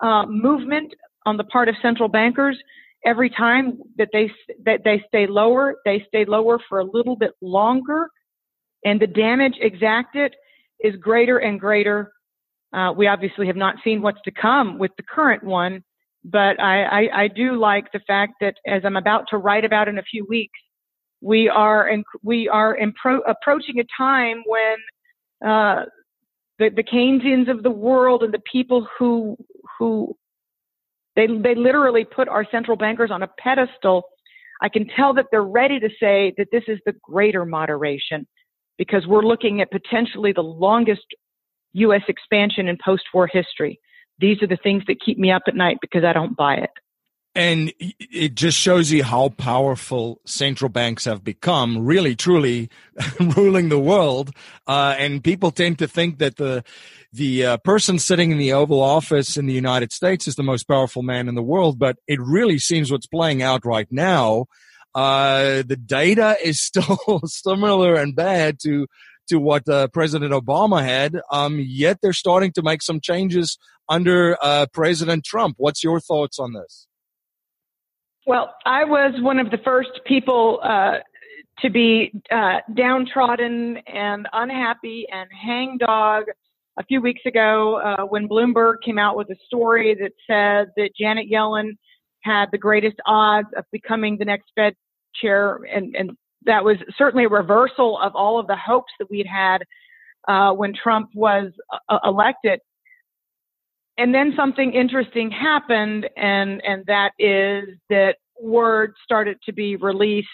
uh, 0.00 0.26
movement 0.26 0.92
on 1.24 1.36
the 1.36 1.44
part 1.44 1.68
of 1.68 1.74
central 1.80 2.08
bankers, 2.08 2.58
every 3.04 3.30
time 3.30 3.78
that 3.98 4.08
they 4.12 4.30
that 4.64 4.80
they 4.84 5.02
stay 5.08 5.26
lower, 5.26 5.76
they 5.84 6.04
stay 6.08 6.24
lower 6.24 6.58
for 6.68 6.80
a 6.80 6.84
little 6.84 7.16
bit 7.16 7.32
longer, 7.40 8.08
and 8.84 9.00
the 9.00 9.06
damage 9.06 9.54
exacted 9.60 10.34
is 10.80 10.94
greater 10.96 11.38
and 11.38 11.60
greater. 11.60 12.12
Uh, 12.72 12.92
we 12.96 13.06
obviously 13.06 13.46
have 13.46 13.56
not 13.56 13.76
seen 13.84 14.00
what's 14.00 14.20
to 14.24 14.30
come 14.30 14.78
with 14.78 14.90
the 14.96 15.02
current 15.02 15.44
one, 15.44 15.84
but 16.24 16.58
I, 16.60 16.84
I, 16.84 17.22
I 17.22 17.28
do 17.28 17.56
like 17.58 17.92
the 17.92 18.00
fact 18.06 18.34
that 18.40 18.54
as 18.66 18.82
I'm 18.84 18.96
about 18.96 19.24
to 19.30 19.36
write 19.36 19.64
about 19.64 19.88
in 19.88 19.98
a 19.98 20.02
few 20.02 20.26
weeks, 20.28 20.58
we 21.20 21.48
are 21.48 21.88
in, 21.88 22.02
we 22.22 22.48
are 22.48 22.76
approaching 23.26 23.78
a 23.78 23.84
time 23.96 24.42
when 24.46 25.48
uh, 25.48 25.84
the, 26.58 26.70
the 26.70 26.82
Keynesians 26.82 27.50
of 27.50 27.62
the 27.62 27.70
world 27.70 28.22
and 28.22 28.32
the 28.32 28.42
people 28.50 28.86
who 28.98 29.36
who 29.78 30.16
they, 31.16 31.26
they 31.26 31.54
literally 31.54 32.04
put 32.04 32.28
our 32.28 32.46
central 32.50 32.76
bankers 32.76 33.10
on 33.10 33.22
a 33.22 33.28
pedestal. 33.38 34.02
I 34.60 34.68
can 34.68 34.86
tell 34.96 35.14
that 35.14 35.26
they're 35.30 35.42
ready 35.42 35.80
to 35.80 35.88
say 36.00 36.32
that 36.38 36.48
this 36.52 36.64
is 36.68 36.78
the 36.86 36.94
greater 37.02 37.44
moderation 37.44 38.26
because 38.78 39.06
we're 39.06 39.22
looking 39.22 39.60
at 39.60 39.70
potentially 39.70 40.32
the 40.32 40.42
longest 40.42 41.06
U.S. 41.74 42.02
expansion 42.08 42.68
in 42.68 42.78
post 42.84 43.04
war 43.12 43.26
history. 43.26 43.78
These 44.18 44.42
are 44.42 44.46
the 44.46 44.58
things 44.62 44.84
that 44.86 45.00
keep 45.04 45.18
me 45.18 45.30
up 45.30 45.42
at 45.46 45.56
night 45.56 45.78
because 45.80 46.04
I 46.04 46.12
don't 46.12 46.36
buy 46.36 46.56
it. 46.56 46.70
And 47.34 47.72
it 47.78 48.34
just 48.34 48.58
shows 48.58 48.90
you 48.90 49.04
how 49.04 49.30
powerful 49.30 50.20
central 50.26 50.68
banks 50.68 51.06
have 51.06 51.24
become, 51.24 51.78
really, 51.84 52.14
truly 52.14 52.68
ruling 53.20 53.70
the 53.70 53.78
world. 53.78 54.32
Uh, 54.66 54.94
and 54.98 55.24
people 55.24 55.50
tend 55.50 55.78
to 55.78 55.88
think 55.88 56.18
that 56.18 56.36
the 56.36 56.62
the 57.14 57.44
uh, 57.44 57.56
person 57.58 57.98
sitting 57.98 58.30
in 58.30 58.38
the 58.38 58.52
Oval 58.52 58.80
Office 58.80 59.36
in 59.36 59.46
the 59.46 59.52
United 59.52 59.92
States 59.92 60.26
is 60.26 60.34
the 60.34 60.42
most 60.42 60.64
powerful 60.64 61.02
man 61.02 61.28
in 61.28 61.34
the 61.34 61.42
world, 61.42 61.78
but 61.78 61.98
it 62.06 62.18
really 62.20 62.58
seems 62.58 62.90
what's 62.90 63.06
playing 63.06 63.42
out 63.42 63.66
right 63.66 63.88
now. 63.90 64.46
Uh, 64.94 65.62
the 65.66 65.76
data 65.76 66.36
is 66.44 66.60
still 66.60 67.20
similar 67.24 67.94
and 67.94 68.14
bad 68.14 68.58
to 68.60 68.86
to 69.28 69.38
what 69.38 69.68
uh, 69.68 69.88
President 69.88 70.32
Obama 70.32 70.82
had. 70.82 71.18
Um, 71.30 71.58
yet 71.60 71.98
they're 72.02 72.12
starting 72.12 72.52
to 72.52 72.62
make 72.62 72.82
some 72.82 73.00
changes 73.00 73.56
under 73.88 74.36
uh, 74.42 74.66
President 74.72 75.24
Trump. 75.24 75.56
What's 75.58 75.84
your 75.84 76.00
thoughts 76.00 76.38
on 76.38 76.52
this? 76.52 76.88
Well, 78.26 78.54
I 78.64 78.84
was 78.84 79.14
one 79.20 79.38
of 79.38 79.50
the 79.50 79.58
first 79.58 79.90
people 80.06 80.60
uh, 80.62 80.98
to 81.58 81.70
be 81.70 82.12
uh, 82.30 82.58
downtrodden 82.74 83.78
and 83.86 84.28
unhappy 84.32 85.06
and 85.12 85.28
hangdog 85.30 86.24
a 86.78 86.84
few 86.84 87.00
weeks 87.00 87.22
ago 87.26 87.76
uh, 87.76 88.04
when 88.04 88.28
Bloomberg 88.28 88.76
came 88.84 88.98
out 88.98 89.16
with 89.16 89.28
a 89.30 89.36
story 89.46 89.94
that 89.94 90.12
said 90.26 90.72
that 90.76 90.90
Janet 90.98 91.26
Yellen 91.30 91.76
had 92.20 92.46
the 92.52 92.58
greatest 92.58 92.96
odds 93.06 93.48
of 93.56 93.64
becoming 93.72 94.16
the 94.16 94.24
next 94.24 94.52
Fed 94.54 94.74
chair, 95.14 95.58
and, 95.74 95.94
and 95.96 96.12
that 96.46 96.64
was 96.64 96.76
certainly 96.96 97.24
a 97.24 97.28
reversal 97.28 97.98
of 97.98 98.14
all 98.14 98.38
of 98.38 98.46
the 98.46 98.56
hopes 98.56 98.92
that 98.98 99.10
we'd 99.10 99.26
had 99.26 99.62
uh, 100.28 100.52
when 100.52 100.72
Trump 100.72 101.10
was 101.14 101.52
uh, 101.88 101.98
elected. 102.04 102.60
And 103.98 104.14
then 104.14 104.32
something 104.36 104.72
interesting 104.72 105.30
happened, 105.30 106.08
and 106.16 106.62
and 106.64 106.84
that 106.86 107.10
is 107.18 107.68
that 107.90 108.16
word 108.40 108.94
started 109.04 109.38
to 109.44 109.52
be 109.52 109.76
released 109.76 110.28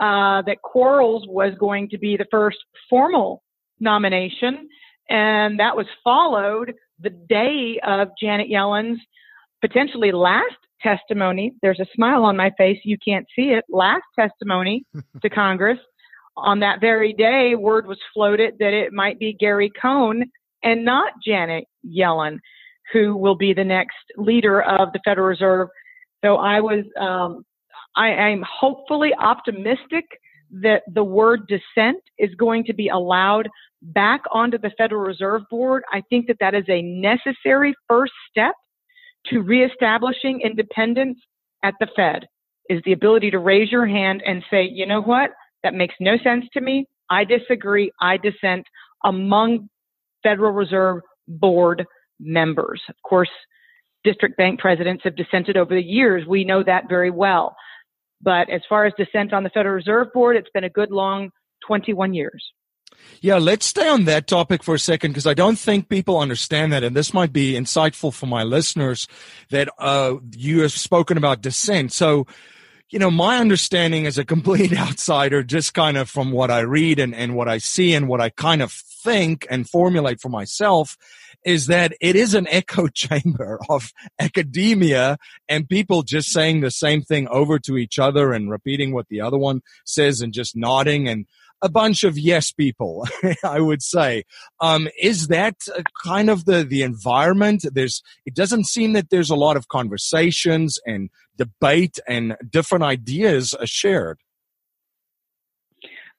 uh, 0.00 0.42
that 0.42 0.58
Quarles 0.62 1.26
was 1.28 1.54
going 1.58 1.88
to 1.90 1.98
be 1.98 2.16
the 2.16 2.26
first 2.30 2.58
formal 2.88 3.42
nomination 3.80 4.68
and 5.10 5.58
that 5.58 5.76
was 5.76 5.86
followed 6.02 6.72
the 7.00 7.10
day 7.10 7.80
of 7.84 8.08
Janet 8.18 8.48
Yellen's 8.48 9.00
potentially 9.60 10.12
last 10.12 10.56
testimony. 10.80 11.52
There's 11.60 11.80
a 11.80 11.86
smile 11.94 12.24
on 12.24 12.36
my 12.36 12.52
face. 12.56 12.78
You 12.84 12.96
can't 13.04 13.26
see 13.36 13.50
it. 13.50 13.64
Last 13.68 14.04
testimony 14.18 14.84
to 15.22 15.28
Congress. 15.28 15.78
On 16.36 16.60
that 16.60 16.80
very 16.80 17.12
day, 17.12 17.54
word 17.56 17.86
was 17.86 17.98
floated 18.14 18.54
that 18.60 18.72
it 18.72 18.92
might 18.92 19.18
be 19.18 19.34
Gary 19.34 19.70
Cohn 19.82 20.24
and 20.62 20.84
not 20.84 21.12
Janet 21.26 21.64
Yellen 21.84 22.38
who 22.92 23.16
will 23.16 23.36
be 23.36 23.52
the 23.52 23.64
next 23.64 23.96
leader 24.16 24.62
of 24.62 24.92
the 24.92 25.00
Federal 25.04 25.28
Reserve. 25.28 25.68
So 26.24 26.36
I 26.36 26.60
was, 26.60 26.84
um, 26.98 27.44
I 27.96 28.08
am 28.08 28.44
hopefully 28.48 29.12
optimistic 29.18 30.04
that 30.62 30.82
the 30.92 31.04
word 31.04 31.46
dissent 31.46 32.02
is 32.18 32.34
going 32.34 32.64
to 32.64 32.74
be 32.74 32.88
allowed 32.88 33.48
back 33.82 34.22
onto 34.30 34.58
the 34.58 34.70
Federal 34.76 35.02
Reserve 35.02 35.42
Board, 35.50 35.82
I 35.92 36.02
think 36.10 36.26
that 36.26 36.36
that 36.40 36.54
is 36.54 36.64
a 36.68 36.82
necessary 36.82 37.74
first 37.88 38.12
step 38.30 38.54
to 39.26 39.40
reestablishing 39.40 40.40
independence 40.40 41.18
at 41.62 41.74
the 41.80 41.88
Fed 41.94 42.26
is 42.68 42.80
the 42.84 42.92
ability 42.92 43.30
to 43.30 43.38
raise 43.38 43.70
your 43.70 43.86
hand 43.86 44.22
and 44.24 44.42
say, 44.50 44.64
you 44.64 44.86
know 44.86 45.02
what? 45.02 45.30
That 45.62 45.74
makes 45.74 45.94
no 46.00 46.16
sense 46.22 46.46
to 46.54 46.60
me. 46.60 46.86
I 47.10 47.24
disagree. 47.24 47.90
I 48.00 48.16
dissent 48.16 48.66
among 49.04 49.68
Federal 50.22 50.52
Reserve 50.52 51.02
Board 51.26 51.84
members. 52.20 52.82
Of 52.88 52.96
course, 53.02 53.30
district 54.04 54.36
bank 54.36 54.60
presidents 54.60 55.02
have 55.04 55.16
dissented 55.16 55.56
over 55.56 55.74
the 55.74 55.82
years. 55.82 56.26
We 56.26 56.44
know 56.44 56.62
that 56.62 56.88
very 56.88 57.10
well. 57.10 57.56
But 58.22 58.50
as 58.50 58.60
far 58.68 58.84
as 58.84 58.92
dissent 58.98 59.32
on 59.32 59.44
the 59.44 59.50
Federal 59.50 59.74
Reserve 59.74 60.08
Board, 60.12 60.36
it's 60.36 60.50
been 60.52 60.64
a 60.64 60.70
good 60.70 60.90
long 60.90 61.30
21 61.66 62.14
years. 62.14 62.52
Yeah, 63.22 63.36
let's 63.36 63.64
stay 63.64 63.88
on 63.88 64.04
that 64.04 64.26
topic 64.26 64.62
for 64.62 64.74
a 64.74 64.78
second 64.78 65.12
because 65.12 65.26
I 65.26 65.32
don't 65.32 65.58
think 65.58 65.88
people 65.88 66.18
understand 66.18 66.72
that, 66.72 66.84
and 66.84 66.94
this 66.94 67.14
might 67.14 67.32
be 67.32 67.54
insightful 67.54 68.12
for 68.12 68.26
my 68.26 68.42
listeners 68.42 69.08
that 69.50 69.68
uh, 69.78 70.16
you 70.36 70.60
have 70.62 70.72
spoken 70.72 71.16
about 71.16 71.40
dissent. 71.40 71.92
So 71.92 72.26
you 72.90 72.98
know, 72.98 73.10
my 73.10 73.38
understanding 73.38 74.06
as 74.06 74.18
a 74.18 74.24
complete 74.24 74.72
outsider, 74.76 75.42
just 75.42 75.74
kind 75.74 75.96
of 75.96 76.10
from 76.10 76.32
what 76.32 76.50
I 76.50 76.60
read 76.60 76.98
and, 76.98 77.14
and 77.14 77.34
what 77.36 77.48
I 77.48 77.58
see 77.58 77.94
and 77.94 78.08
what 78.08 78.20
I 78.20 78.30
kind 78.30 78.62
of 78.62 78.72
think 78.72 79.46
and 79.48 79.68
formulate 79.68 80.20
for 80.20 80.28
myself 80.28 80.96
is 81.44 81.66
that 81.66 81.94
it 82.00 82.16
is 82.16 82.34
an 82.34 82.46
echo 82.48 82.88
chamber 82.94 83.58
of 83.68 83.92
academia 84.18 85.16
and 85.48 85.68
people 85.68 86.02
just 86.02 86.30
saying 86.30 86.60
the 86.60 86.70
same 86.70 87.02
thing 87.02 87.28
over 87.28 87.58
to 87.58 87.76
each 87.76 87.98
other 87.98 88.32
and 88.32 88.50
repeating 88.50 88.92
what 88.92 89.08
the 89.08 89.20
other 89.20 89.38
one 89.38 89.62
says 89.84 90.20
and 90.20 90.32
just 90.32 90.56
nodding 90.56 91.08
and 91.08 91.26
a 91.62 91.68
bunch 91.68 92.04
of 92.04 92.18
yes 92.18 92.52
people, 92.52 93.06
I 93.44 93.60
would 93.60 93.82
say. 93.82 94.24
Um, 94.60 94.88
is 95.00 95.28
that 95.28 95.56
kind 96.02 96.30
of 96.30 96.44
the, 96.44 96.64
the 96.64 96.82
environment? 96.82 97.64
There's, 97.70 98.02
it 98.24 98.34
doesn't 98.34 98.66
seem 98.66 98.94
that 98.94 99.10
there's 99.10 99.30
a 99.30 99.36
lot 99.36 99.56
of 99.56 99.68
conversations 99.68 100.78
and 100.86 101.10
debate 101.36 101.98
and 102.08 102.36
different 102.48 102.84
ideas 102.84 103.54
shared. 103.64 104.18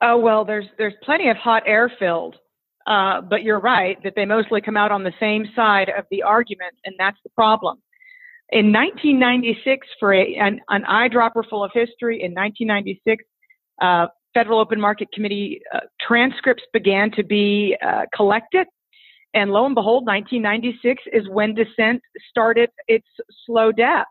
Oh, 0.01 0.17
well, 0.17 0.45
there's, 0.45 0.65
there's 0.77 0.93
plenty 1.03 1.29
of 1.29 1.37
hot 1.37 1.63
air 1.65 1.91
filled. 1.99 2.35
Uh, 2.88 3.21
but 3.21 3.43
you're 3.43 3.59
right 3.59 3.97
that 4.03 4.13
they 4.15 4.25
mostly 4.25 4.61
come 4.61 4.77
out 4.77 4.91
on 4.91 5.03
the 5.03 5.13
same 5.19 5.45
side 5.55 5.89
of 5.97 6.05
the 6.09 6.23
argument, 6.23 6.73
and 6.85 6.95
that's 6.97 7.17
the 7.23 7.29
problem. 7.31 7.77
In 8.50 8.73
1996, 8.73 9.88
for 10.00 10.13
a, 10.13 10.35
an, 10.35 10.59
an 10.69 10.83
eyedropper 10.83 11.47
full 11.50 11.63
of 11.63 11.71
history, 11.73 12.21
in 12.21 12.33
1996, 12.33 13.23
uh, 13.81 14.07
Federal 14.33 14.59
Open 14.59 14.79
Market 14.79 15.09
Committee 15.13 15.61
uh, 15.73 15.79
transcripts 16.05 16.63
began 16.73 17.11
to 17.11 17.23
be 17.23 17.77
uh, 17.85 18.03
collected. 18.15 18.67
And 19.33 19.51
lo 19.51 19.65
and 19.65 19.75
behold, 19.75 20.05
1996 20.05 21.03
is 21.13 21.29
when 21.29 21.55
dissent 21.55 22.01
started 22.29 22.69
its 22.88 23.07
slow 23.45 23.71
death. 23.71 24.07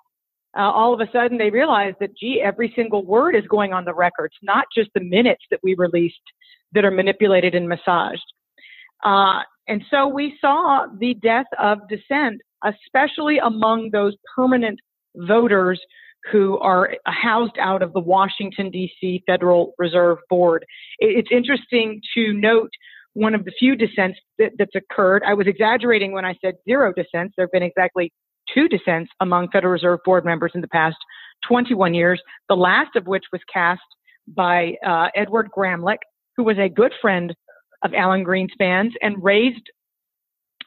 Uh, 0.56 0.62
all 0.62 0.92
of 0.92 1.00
a 1.00 1.10
sudden, 1.12 1.38
they 1.38 1.50
realized 1.50 1.96
that, 2.00 2.16
gee, 2.16 2.42
every 2.44 2.72
single 2.74 3.04
word 3.04 3.36
is 3.36 3.44
going 3.48 3.72
on 3.72 3.84
the 3.84 3.94
records, 3.94 4.34
not 4.42 4.66
just 4.74 4.90
the 4.94 5.00
minutes 5.00 5.42
that 5.50 5.60
we 5.62 5.74
released 5.76 6.16
that 6.72 6.84
are 6.84 6.90
manipulated 6.90 7.54
and 7.54 7.68
massaged. 7.68 8.24
Uh, 9.04 9.40
and 9.68 9.82
so 9.90 10.08
we 10.08 10.36
saw 10.40 10.86
the 10.98 11.14
death 11.14 11.46
of 11.58 11.78
dissent, 11.88 12.40
especially 12.64 13.38
among 13.38 13.90
those 13.92 14.14
permanent 14.34 14.80
voters 15.14 15.80
who 16.30 16.58
are 16.58 16.94
housed 17.06 17.56
out 17.58 17.82
of 17.82 17.92
the 17.92 18.00
Washington, 18.00 18.70
D.C. 18.70 19.22
Federal 19.26 19.74
Reserve 19.78 20.18
Board. 20.28 20.64
It's 20.98 21.30
interesting 21.30 22.00
to 22.14 22.32
note 22.32 22.70
one 23.14 23.34
of 23.34 23.44
the 23.44 23.52
few 23.58 23.74
dissents 23.74 24.18
that, 24.38 24.52
that's 24.58 24.74
occurred. 24.74 25.22
I 25.26 25.34
was 25.34 25.46
exaggerating 25.46 26.12
when 26.12 26.24
I 26.24 26.34
said 26.44 26.54
zero 26.68 26.92
dissents. 26.92 27.34
There 27.36 27.46
have 27.46 27.52
been 27.52 27.62
exactly 27.62 28.12
two 28.52 28.68
dissents 28.68 29.10
among 29.20 29.48
Federal 29.50 29.72
Reserve 29.72 30.00
Board 30.04 30.24
members 30.24 30.52
in 30.54 30.60
the 30.60 30.68
past 30.68 30.96
21 31.48 31.94
years, 31.94 32.20
the 32.48 32.56
last 32.56 32.96
of 32.96 33.06
which 33.06 33.24
was 33.32 33.40
cast 33.52 33.80
by 34.28 34.74
uh, 34.86 35.08
Edward 35.14 35.48
Gramlich, 35.56 35.98
who 36.36 36.44
was 36.44 36.58
a 36.58 36.68
good 36.68 36.92
friend 37.00 37.34
of 37.82 37.94
Alan 37.94 38.24
Greenspan's 38.24 38.94
and 39.02 39.22
raised 39.22 39.70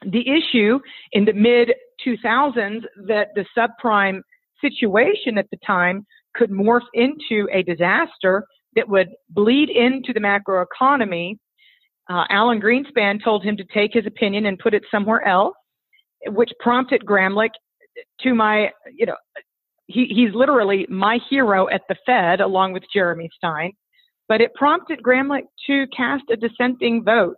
the 0.02 0.24
issue 0.28 0.78
in 1.12 1.24
the 1.24 1.32
mid 1.32 1.72
2000s 2.06 2.82
that 3.06 3.28
the 3.34 3.44
subprime 3.56 4.20
situation 4.60 5.38
at 5.38 5.46
the 5.50 5.58
time 5.66 6.06
could 6.34 6.50
morph 6.50 6.86
into 6.94 7.48
a 7.52 7.62
disaster 7.62 8.44
that 8.76 8.88
would 8.88 9.08
bleed 9.30 9.70
into 9.70 10.12
the 10.12 10.20
macroeconomy. 10.20 11.36
Uh, 12.10 12.24
Alan 12.28 12.60
Greenspan 12.60 13.22
told 13.22 13.44
him 13.44 13.56
to 13.56 13.64
take 13.72 13.92
his 13.94 14.06
opinion 14.06 14.46
and 14.46 14.58
put 14.58 14.74
it 14.74 14.82
somewhere 14.90 15.26
else, 15.26 15.54
which 16.26 16.50
prompted 16.60 17.04
Gramlich 17.04 17.50
to 18.20 18.34
my, 18.34 18.70
you 18.92 19.06
know, 19.06 19.16
he, 19.86 20.06
he's 20.06 20.34
literally 20.34 20.86
my 20.88 21.18
hero 21.30 21.68
at 21.68 21.82
the 21.88 21.96
Fed 22.04 22.40
along 22.40 22.72
with 22.72 22.82
Jeremy 22.92 23.30
Stein. 23.36 23.72
But 24.28 24.40
it 24.40 24.54
prompted 24.54 25.02
Gramlich 25.02 25.44
to 25.66 25.86
cast 25.94 26.24
a 26.30 26.36
dissenting 26.36 27.04
vote 27.04 27.36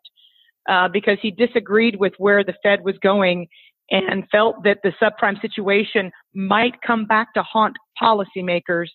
uh, 0.68 0.88
because 0.88 1.18
he 1.20 1.30
disagreed 1.30 1.96
with 1.96 2.12
where 2.18 2.44
the 2.44 2.54
Fed 2.62 2.84
was 2.84 2.96
going 3.02 3.48
and 3.90 4.24
felt 4.30 4.64
that 4.64 4.78
the 4.82 4.92
subprime 5.00 5.40
situation 5.40 6.10
might 6.34 6.74
come 6.84 7.06
back 7.06 7.32
to 7.34 7.42
haunt 7.42 7.76
policymakers. 8.00 8.88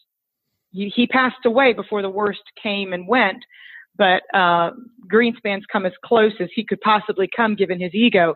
He, 0.72 0.92
he 0.94 1.08
passed 1.08 1.46
away 1.46 1.74
before 1.74 2.02
the 2.02 2.10
worst 2.10 2.42
came 2.62 2.92
and 2.92 3.08
went, 3.08 3.38
but 3.98 4.24
uh, 4.34 4.72
Greenspan's 5.12 5.66
come 5.72 5.86
as 5.86 5.94
close 6.04 6.34
as 6.40 6.50
he 6.54 6.66
could 6.66 6.82
possibly 6.82 7.30
come, 7.34 7.56
given 7.56 7.80
his 7.80 7.94
ego, 7.94 8.36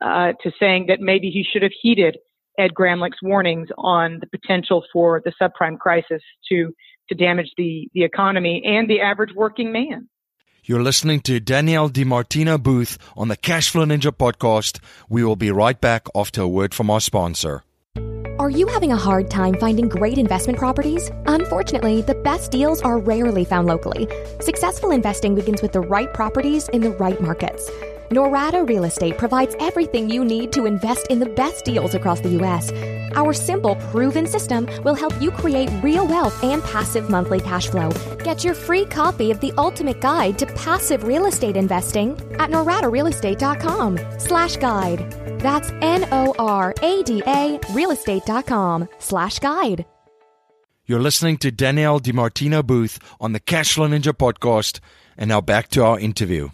uh, 0.00 0.32
to 0.42 0.52
saying 0.60 0.86
that 0.86 1.00
maybe 1.00 1.30
he 1.30 1.44
should 1.44 1.62
have 1.62 1.72
heeded 1.80 2.16
Ed 2.58 2.72
Gramlich's 2.74 3.22
warnings 3.22 3.68
on 3.78 4.20
the 4.20 4.26
potential 4.26 4.84
for 4.92 5.22
the 5.24 5.32
subprime 5.40 5.78
crisis 5.78 6.22
to 6.50 6.72
to 7.08 7.14
damage 7.14 7.50
the 7.56 7.88
the 7.94 8.04
economy 8.04 8.62
and 8.64 8.88
the 8.88 9.00
average 9.00 9.34
working 9.34 9.72
man. 9.72 10.08
You're 10.64 10.82
listening 10.82 11.20
to 11.20 11.40
Danielle 11.40 11.88
DiMartino 11.88 12.62
Booth 12.62 12.98
on 13.16 13.28
the 13.28 13.36
Cashflow 13.36 13.86
Ninja 13.86 14.12
podcast. 14.12 14.80
We 15.08 15.24
will 15.24 15.36
be 15.36 15.50
right 15.50 15.80
back 15.80 16.08
after 16.14 16.42
a 16.42 16.48
word 16.48 16.74
from 16.74 16.90
our 16.90 17.00
sponsor. 17.00 17.62
Are 18.38 18.50
you 18.50 18.66
having 18.68 18.92
a 18.92 18.96
hard 18.96 19.30
time 19.30 19.54
finding 19.58 19.88
great 19.88 20.16
investment 20.16 20.58
properties? 20.58 21.10
Unfortunately, 21.26 22.02
the 22.02 22.14
best 22.14 22.52
deals 22.52 22.80
are 22.82 22.98
rarely 22.98 23.44
found 23.44 23.66
locally. 23.66 24.06
Successful 24.40 24.90
investing 24.90 25.34
begins 25.34 25.60
with 25.60 25.72
the 25.72 25.80
right 25.80 26.12
properties 26.14 26.68
in 26.68 26.82
the 26.82 26.92
right 26.92 27.20
markets. 27.20 27.70
Norada 28.10 28.66
Real 28.68 28.84
Estate 28.84 29.18
provides 29.18 29.56
everything 29.58 30.08
you 30.08 30.24
need 30.24 30.52
to 30.52 30.66
invest 30.66 31.06
in 31.08 31.18
the 31.18 31.26
best 31.26 31.64
deals 31.64 31.94
across 31.94 32.20
the 32.20 32.30
U.S. 32.40 32.70
Our 33.14 33.32
simple, 33.32 33.76
proven 33.90 34.26
system 34.26 34.66
will 34.84 34.94
help 34.94 35.20
you 35.20 35.30
create 35.30 35.70
real 35.82 36.06
wealth 36.06 36.42
and 36.42 36.62
passive 36.64 37.10
monthly 37.10 37.40
cash 37.40 37.68
flow. 37.68 37.90
Get 38.24 38.44
your 38.44 38.54
free 38.54 38.84
copy 38.84 39.30
of 39.30 39.40
the 39.40 39.52
ultimate 39.58 40.00
guide 40.00 40.38
to 40.38 40.46
passive 40.46 41.04
real 41.04 41.26
estate 41.26 41.56
investing 41.56 42.12
at 42.38 42.50
noradarealestate.com 42.50 43.98
slash 44.18 44.56
guide. 44.56 45.14
That's 45.40 45.70
N-O-R-A-D-A 45.82 47.58
realestate.com 47.58 48.88
slash 48.98 49.38
guide. 49.38 49.86
You're 50.86 51.02
listening 51.02 51.36
to 51.38 51.50
Danielle 51.50 52.00
DiMartino 52.00 52.64
Booth 52.64 52.98
on 53.20 53.32
the 53.32 53.40
Cashflow 53.40 53.90
Ninja 53.90 54.14
podcast. 54.14 54.80
And 55.18 55.28
now 55.28 55.42
back 55.42 55.68
to 55.68 55.84
our 55.84 55.98
interview. 55.98 56.48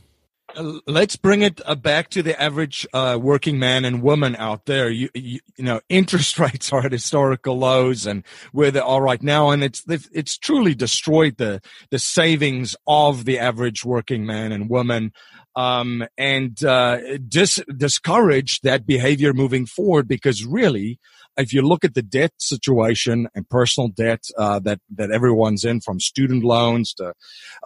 Let's 0.86 1.16
bring 1.16 1.42
it 1.42 1.60
uh, 1.64 1.74
back 1.74 2.10
to 2.10 2.22
the 2.22 2.40
average 2.40 2.86
uh, 2.92 3.18
working 3.20 3.58
man 3.58 3.84
and 3.84 4.02
woman 4.02 4.36
out 4.36 4.66
there. 4.66 4.90
You, 4.90 5.08
you, 5.14 5.40
you, 5.56 5.64
know, 5.64 5.80
interest 5.88 6.38
rates 6.38 6.72
are 6.72 6.84
at 6.84 6.92
historical 6.92 7.58
lows 7.58 8.06
and 8.06 8.24
where 8.52 8.70
they 8.70 8.80
are 8.80 9.02
right 9.02 9.22
now, 9.22 9.50
and 9.50 9.64
it's 9.64 9.82
it's 9.88 10.38
truly 10.38 10.74
destroyed 10.74 11.36
the 11.38 11.60
the 11.90 11.98
savings 11.98 12.76
of 12.86 13.24
the 13.24 13.38
average 13.38 13.84
working 13.84 14.26
man 14.26 14.52
and 14.52 14.70
woman, 14.70 15.12
um, 15.56 16.06
and 16.18 16.64
uh, 16.64 16.98
dis- 17.28 17.64
discourage 17.76 18.60
that 18.60 18.86
behavior 18.86 19.32
moving 19.32 19.66
forward 19.66 20.08
because 20.08 20.44
really 20.44 20.98
if 21.36 21.52
you 21.52 21.62
look 21.62 21.84
at 21.84 21.94
the 21.94 22.02
debt 22.02 22.32
situation 22.38 23.28
and 23.34 23.48
personal 23.48 23.88
debt 23.88 24.24
uh, 24.38 24.58
that 24.60 24.80
that 24.94 25.10
everyone's 25.10 25.64
in, 25.64 25.80
from 25.80 26.00
student 26.00 26.44
loans 26.44 26.94
to 26.94 27.14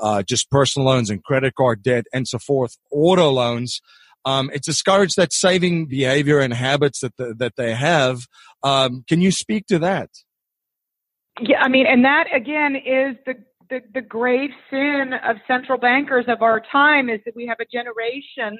uh, 0.00 0.22
just 0.22 0.50
personal 0.50 0.88
loans 0.88 1.10
and 1.10 1.22
credit 1.22 1.54
card 1.54 1.82
debt 1.82 2.06
and 2.12 2.26
so 2.26 2.38
forth, 2.38 2.76
auto 2.90 3.30
loans, 3.30 3.80
um, 4.24 4.50
it's 4.52 4.66
discouraged 4.66 5.16
that 5.16 5.32
saving 5.32 5.86
behavior 5.86 6.38
and 6.40 6.52
habits 6.52 7.00
that 7.00 7.16
the, 7.16 7.34
that 7.38 7.56
they 7.56 7.74
have. 7.74 8.20
Um, 8.62 9.04
can 9.08 9.20
you 9.20 9.30
speak 9.30 9.66
to 9.66 9.78
that? 9.80 10.10
Yeah, 11.40 11.60
I 11.60 11.68
mean, 11.68 11.86
and 11.86 12.04
that 12.04 12.26
again 12.34 12.74
is 12.74 13.16
the, 13.26 13.34
the 13.70 13.80
the 13.94 14.00
grave 14.00 14.50
sin 14.70 15.12
of 15.24 15.36
central 15.46 15.78
bankers 15.78 16.24
of 16.28 16.42
our 16.42 16.60
time 16.72 17.08
is 17.08 17.20
that 17.24 17.36
we 17.36 17.46
have 17.46 17.58
a 17.60 17.64
generation 17.64 18.58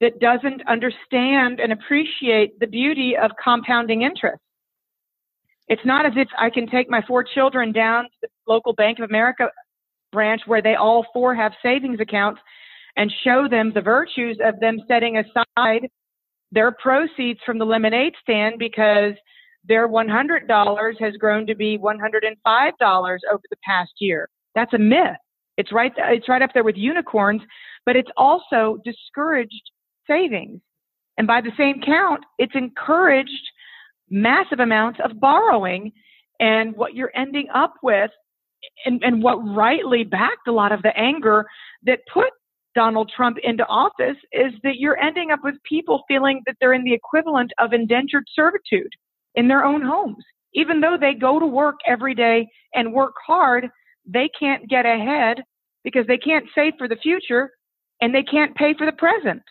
that 0.00 0.20
doesn't 0.20 0.66
understand 0.68 1.60
and 1.60 1.72
appreciate 1.72 2.58
the 2.60 2.66
beauty 2.66 3.16
of 3.16 3.30
compounding 3.42 4.02
interest. 4.02 4.40
It's 5.68 5.84
not 5.84 6.04
as 6.04 6.12
if 6.16 6.28
I 6.38 6.50
can 6.50 6.66
take 6.66 6.90
my 6.90 7.02
four 7.06 7.24
children 7.24 7.72
down 7.72 8.04
to 8.04 8.10
the 8.22 8.28
local 8.46 8.74
Bank 8.74 8.98
of 8.98 9.08
America 9.08 9.48
branch 10.12 10.42
where 10.46 10.62
they 10.62 10.74
all 10.74 11.06
four 11.12 11.34
have 11.34 11.52
savings 11.62 12.00
accounts 12.00 12.40
and 12.96 13.12
show 13.24 13.48
them 13.50 13.72
the 13.74 13.80
virtues 13.80 14.38
of 14.44 14.60
them 14.60 14.78
setting 14.86 15.18
aside 15.18 15.88
their 16.52 16.70
proceeds 16.70 17.40
from 17.44 17.58
the 17.58 17.64
lemonade 17.64 18.12
stand 18.22 18.58
because 18.58 19.14
their 19.66 19.88
$100 19.88 21.00
has 21.00 21.14
grown 21.14 21.46
to 21.46 21.54
be 21.54 21.78
$105 21.78 21.92
over 22.82 23.42
the 23.50 23.56
past 23.66 23.92
year. 23.98 24.28
That's 24.54 24.72
a 24.74 24.78
myth. 24.78 25.16
It's 25.56 25.72
right, 25.72 25.92
it's 25.96 26.28
right 26.28 26.42
up 26.42 26.50
there 26.52 26.64
with 26.64 26.76
unicorns, 26.76 27.42
but 27.86 27.96
it's 27.96 28.10
also 28.16 28.78
discouraged 28.84 29.70
savings. 30.06 30.60
And 31.16 31.26
by 31.26 31.40
the 31.40 31.52
same 31.56 31.80
count, 31.84 32.22
it's 32.38 32.54
encouraged 32.54 33.30
massive 34.10 34.60
amounts 34.60 35.00
of 35.04 35.20
borrowing. 35.20 35.92
And 36.40 36.74
what 36.76 36.94
you're 36.94 37.12
ending 37.14 37.48
up 37.54 37.74
with, 37.82 38.10
and, 38.84 39.02
and 39.04 39.22
what 39.22 39.36
rightly 39.36 40.04
backed 40.04 40.48
a 40.48 40.52
lot 40.52 40.72
of 40.72 40.82
the 40.82 40.96
anger 40.96 41.46
that 41.84 42.00
put 42.12 42.30
Donald 42.74 43.12
Trump 43.14 43.38
into 43.44 43.64
office, 43.66 44.16
is 44.32 44.52
that 44.64 44.76
you're 44.76 44.98
ending 44.98 45.30
up 45.30 45.40
with 45.44 45.54
people 45.62 46.02
feeling 46.08 46.42
that 46.46 46.56
they're 46.60 46.72
in 46.72 46.82
the 46.82 46.92
equivalent 46.92 47.52
of 47.58 47.72
indentured 47.72 48.24
servitude 48.34 48.90
in 49.36 49.46
their 49.48 49.64
own 49.64 49.82
homes. 49.82 50.24
even 50.54 50.80
though 50.80 50.96
they 50.98 51.14
go 51.14 51.38
to 51.38 51.46
work 51.46 51.76
every 51.86 52.14
day 52.14 52.46
and 52.74 52.92
work 52.92 53.14
hard, 53.26 53.68
they 54.06 54.28
can't 54.38 54.68
get 54.68 54.86
ahead 54.86 55.42
because 55.82 56.06
they 56.06 56.18
can't 56.18 56.46
save 56.54 56.72
for 56.78 56.88
the 56.88 56.96
future 56.96 57.50
and 58.00 58.14
they 58.14 58.22
can't 58.22 58.54
pay 58.56 58.74
for 58.76 58.86
the 58.86 58.92
present. 58.92 59.42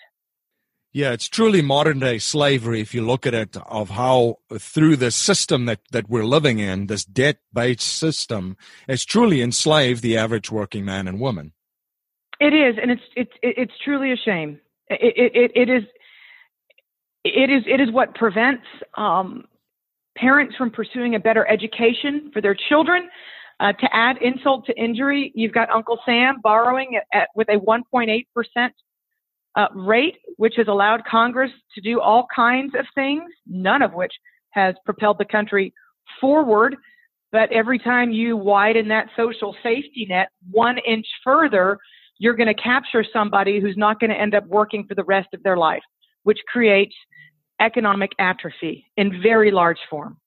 Yeah, 0.96 1.12
it's 1.12 1.28
truly 1.28 1.64
modern 1.64 1.98
day 1.98 2.20
slavery 2.20 2.80
if 2.80 2.94
you 2.94 3.04
look 3.04 3.26
at 3.26 3.34
it 3.34 3.58
of 3.66 3.90
how 3.90 4.38
through 4.60 4.98
the 4.98 5.10
system 5.10 5.66
that, 5.66 5.80
that 5.92 6.08
we're 6.08 6.24
living 6.24 6.60
in, 6.60 6.86
this 6.86 7.04
debt 7.04 7.40
based 7.52 7.88
system, 7.88 8.58
it's 8.88 9.04
truly 9.04 9.42
enslaved 9.42 10.04
the 10.04 10.18
average 10.18 10.52
working 10.52 10.86
man 10.86 11.08
and 11.08 11.20
woman. 11.20 11.54
It 12.40 12.54
is, 12.54 12.76
and 12.80 12.92
it's 12.92 13.02
it's 13.16 13.32
it's 13.42 13.74
truly 13.84 14.12
a 14.12 14.18
shame. 14.18 14.60
It 14.88 15.32
it, 15.34 15.52
it 15.56 15.70
is 15.70 15.84
it 17.24 17.50
is 17.50 17.64
it 17.66 17.82
is 17.82 17.92
what 17.92 18.14
prevents 18.14 18.64
um, 18.96 19.46
parents 20.16 20.56
from 20.56 20.70
pursuing 20.70 21.16
a 21.16 21.20
better 21.20 21.48
education 21.48 22.30
for 22.32 22.42
their 22.42 22.56
children. 22.70 23.10
Uh, 23.60 23.72
to 23.72 23.88
add 23.96 24.18
insult 24.22 24.66
to 24.66 24.78
injury, 24.78 25.32
you've 25.36 25.54
got 25.54 25.70
Uncle 25.70 25.98
Sam 26.06 26.36
borrowing 26.44 26.98
at, 26.98 27.22
at 27.22 27.30
with 27.36 27.50
a 27.50 27.58
1.8 27.58 28.28
percent 28.36 28.74
uh, 29.56 29.68
rate, 29.74 30.18
which 30.38 30.56
has 30.58 30.68
allowed 30.68 31.04
Congress 31.06 31.52
to 31.76 31.82
do 31.82 32.00
all 32.00 32.28
kinds 32.36 32.74
of 32.78 32.86
things, 32.96 33.24
none 33.48 33.82
of 33.82 33.94
which 33.94 34.14
has 34.52 34.76
propelled 34.86 35.18
the 35.18 35.26
country 35.26 35.74
forward. 36.20 36.76
But 37.32 37.52
every 37.52 37.80
time 37.80 38.12
you 38.12 38.38
widen 38.38 38.88
that 38.90 39.10
social 39.18 39.56
safety 39.64 40.06
net 40.10 40.30
one 40.52 40.78
inch 40.88 41.06
further, 41.24 41.78
you're 42.20 42.36
going 42.36 42.54
to 42.54 42.62
capture 42.62 43.04
somebody 43.12 43.60
who's 43.60 43.78
not 43.78 44.00
going 44.00 44.12
to 44.12 44.20
end 44.20 44.36
up 44.36 44.46
working 44.48 44.86
for 44.88 44.96
the 44.96 45.04
rest 45.04 45.30
of 45.34 45.42
their 45.44 45.58
life, 45.58 45.82
which 46.24 46.40
creates 46.48 46.96
economic 47.60 48.12
atrophy 48.20 48.86
in 48.98 49.22
very 49.22 49.52
large 49.52 49.80
form 49.90 50.18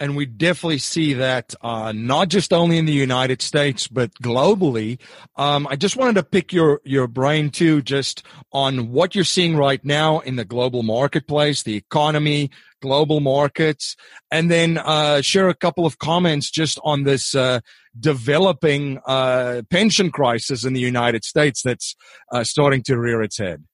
and 0.00 0.16
we 0.16 0.26
definitely 0.26 0.78
see 0.78 1.14
that 1.14 1.54
uh, 1.62 1.92
not 1.92 2.28
just 2.28 2.52
only 2.52 2.78
in 2.78 2.86
the 2.86 2.92
United 2.92 3.42
States 3.42 3.88
but 3.88 4.12
globally. 4.22 4.98
Um, 5.36 5.66
I 5.68 5.76
just 5.76 5.96
wanted 5.96 6.16
to 6.16 6.22
pick 6.22 6.52
your 6.52 6.80
your 6.84 7.06
brain 7.06 7.50
too, 7.50 7.82
just 7.82 8.24
on 8.52 8.90
what 8.92 9.14
you're 9.14 9.24
seeing 9.24 9.56
right 9.56 9.84
now 9.84 10.20
in 10.20 10.36
the 10.36 10.44
global 10.44 10.82
marketplace, 10.82 11.62
the 11.62 11.76
economy, 11.76 12.50
global 12.82 13.20
markets, 13.20 13.96
and 14.30 14.50
then 14.50 14.78
uh, 14.78 15.20
share 15.22 15.48
a 15.48 15.54
couple 15.54 15.86
of 15.86 15.98
comments 15.98 16.50
just 16.50 16.78
on 16.84 17.04
this 17.04 17.34
uh, 17.34 17.60
developing 17.98 19.00
uh, 19.06 19.62
pension 19.70 20.10
crisis 20.10 20.64
in 20.64 20.72
the 20.72 20.80
United 20.80 21.24
States 21.24 21.62
that's 21.62 21.96
uh, 22.32 22.44
starting 22.44 22.82
to 22.82 22.98
rear 22.98 23.22
its 23.22 23.38
head. 23.38 23.64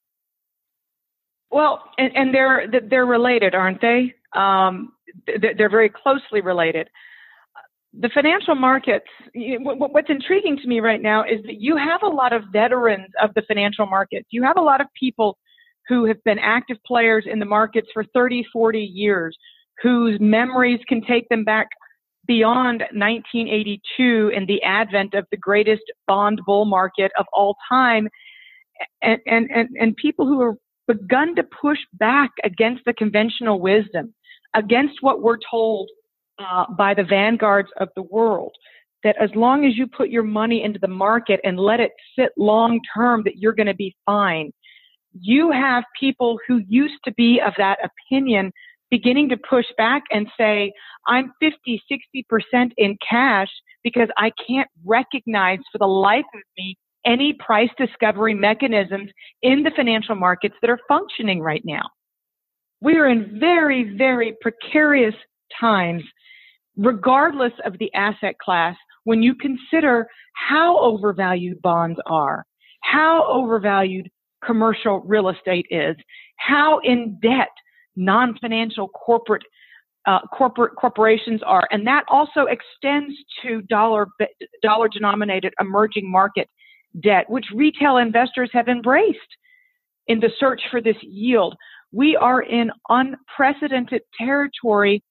Well, 1.53 1.83
and, 1.97 2.11
and 2.15 2.33
they're 2.33 2.65
they're 2.89 3.05
related, 3.05 3.53
aren't 3.53 3.79
they? 3.79 4.13
Um, 4.35 4.93
they're 5.27 5.69
very 5.69 5.89
closely 5.89 6.41
related. 6.41 6.89
The 7.99 8.09
financial 8.11 8.55
markets, 8.55 9.05
what's 9.35 10.09
intriguing 10.09 10.57
to 10.57 10.67
me 10.67 10.79
right 10.79 11.01
now 11.01 11.23
is 11.23 11.43
that 11.43 11.61
you 11.61 11.77
have 11.77 12.01
a 12.01 12.07
lot 12.07 12.33
of 12.33 12.41
veterans 12.51 13.11
of 13.21 13.29
the 13.35 13.43
financial 13.47 13.85
markets. 13.85 14.25
You 14.31 14.41
have 14.41 14.57
a 14.57 14.61
lot 14.61 14.81
of 14.81 14.87
people 14.99 15.37
who 15.87 16.05
have 16.05 16.23
been 16.23 16.39
active 16.39 16.77
players 16.87 17.25
in 17.31 17.37
the 17.37 17.45
markets 17.45 17.87
for 17.93 18.03
30, 18.15 18.45
40 18.51 18.79
years, 18.79 19.37
whose 19.83 20.17
memories 20.19 20.79
can 20.87 21.03
take 21.03 21.29
them 21.29 21.43
back 21.43 21.67
beyond 22.25 22.79
1982 22.93 24.31
and 24.35 24.47
the 24.47 24.63
advent 24.63 25.13
of 25.13 25.27
the 25.29 25.37
greatest 25.37 25.83
bond 26.07 26.41
bull 26.47 26.65
market 26.65 27.11
of 27.19 27.27
all 27.31 27.55
time. 27.69 28.07
And, 29.03 29.19
and, 29.27 29.49
and, 29.53 29.69
and 29.79 29.95
people 29.97 30.25
who 30.25 30.43
have 30.43 30.55
begun 30.87 31.35
to 31.35 31.43
push 31.43 31.79
back 31.93 32.31
against 32.43 32.83
the 32.85 32.93
conventional 32.93 33.59
wisdom 33.59 34.13
against 34.55 34.95
what 35.01 35.21
we're 35.21 35.37
told 35.49 35.89
uh, 36.39 36.65
by 36.77 36.93
the 36.93 37.03
vanguards 37.03 37.69
of 37.79 37.89
the 37.95 38.03
world 38.03 38.51
that 39.03 39.15
as 39.21 39.29
long 39.35 39.65
as 39.65 39.77
you 39.77 39.85
put 39.87 40.09
your 40.09 40.23
money 40.23 40.63
into 40.63 40.79
the 40.79 40.87
market 40.87 41.39
and 41.43 41.59
let 41.59 41.79
it 41.79 41.91
sit 42.17 42.29
long 42.37 42.79
term 42.95 43.21
that 43.25 43.37
you're 43.37 43.53
going 43.53 43.67
to 43.67 43.73
be 43.73 43.95
fine. 44.05 44.51
You 45.19 45.51
have 45.51 45.83
people 45.99 46.39
who 46.47 46.61
used 46.67 46.99
to 47.05 47.13
be 47.13 47.39
of 47.45 47.53
that 47.57 47.77
opinion 47.83 48.51
beginning 48.89 49.29
to 49.29 49.37
push 49.49 49.65
back 49.75 50.03
and 50.11 50.27
say 50.37 50.71
i'm 51.07 51.33
50 51.41 51.81
60% 52.53 52.71
in 52.77 52.95
cash 53.09 53.47
because 53.83 54.07
i 54.17 54.31
can't 54.47 54.69
recognize 54.85 55.57
for 55.71 55.79
the 55.79 55.87
life 55.87 56.25
of 56.35 56.41
me 56.59 56.77
any 57.05 57.33
price 57.33 57.69
discovery 57.77 58.33
mechanisms 58.33 59.09
in 59.41 59.63
the 59.63 59.71
financial 59.75 60.15
markets 60.15 60.55
that 60.61 60.69
are 60.69 60.79
functioning 60.87 61.41
right 61.41 61.63
now. 61.65 61.83
We 62.81 62.97
are 62.97 63.07
in 63.07 63.39
very, 63.39 63.95
very 63.97 64.35
precarious 64.41 65.15
times, 65.59 66.03
regardless 66.77 67.53
of 67.65 67.77
the 67.79 67.93
asset 67.93 68.37
class, 68.39 68.75
when 69.03 69.21
you 69.21 69.35
consider 69.35 70.07
how 70.33 70.79
overvalued 70.79 71.61
bonds 71.61 71.99
are, 72.05 72.45
how 72.81 73.25
overvalued 73.27 74.09
commercial 74.45 75.01
real 75.01 75.29
estate 75.29 75.65
is, 75.69 75.95
how 76.37 76.79
in 76.83 77.19
debt 77.21 77.49
non-financial 77.95 78.89
corporate 78.89 79.43
uh, 80.05 80.19
corporate 80.33 80.75
corporations 80.75 81.39
are, 81.45 81.65
and 81.71 81.87
that 81.87 82.03
also 82.09 82.41
extends 82.49 83.13
to 83.41 83.61
dollar 83.63 84.07
dollar 84.61 84.89
denominated 84.89 85.53
emerging 85.61 86.09
market 86.11 86.49
debt, 87.01 87.29
which 87.29 87.45
retail 87.53 87.97
investors 87.97 88.49
have 88.53 88.67
embraced 88.67 89.19
in 90.07 90.19
the 90.19 90.29
search 90.39 90.61
for 90.69 90.81
this 90.81 90.97
yield. 91.01 91.55
We 91.91 92.15
are 92.15 92.41
in 92.41 92.71
unprecedented 92.89 94.01
territory. 94.17 95.03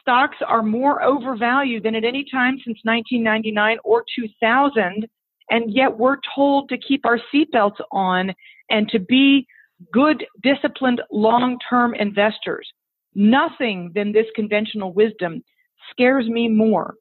Stocks 0.00 0.36
are 0.46 0.62
more 0.62 1.02
overvalued 1.02 1.82
than 1.82 1.94
at 1.94 2.04
any 2.04 2.24
time 2.30 2.56
since 2.64 2.78
1999 2.84 3.78
or 3.84 4.04
2000. 4.16 5.06
And 5.50 5.74
yet 5.74 5.96
we're 5.96 6.18
told 6.34 6.68
to 6.70 6.78
keep 6.78 7.04
our 7.04 7.18
seatbelts 7.32 7.80
on 7.92 8.32
and 8.70 8.88
to 8.88 8.98
be 8.98 9.46
good, 9.92 10.24
disciplined, 10.42 11.02
long-term 11.10 11.94
investors. 11.94 12.66
Nothing 13.14 13.92
than 13.94 14.12
this 14.12 14.26
conventional 14.34 14.92
wisdom 14.92 15.42
scares 15.90 16.26
me 16.28 16.48
more. 16.48 16.94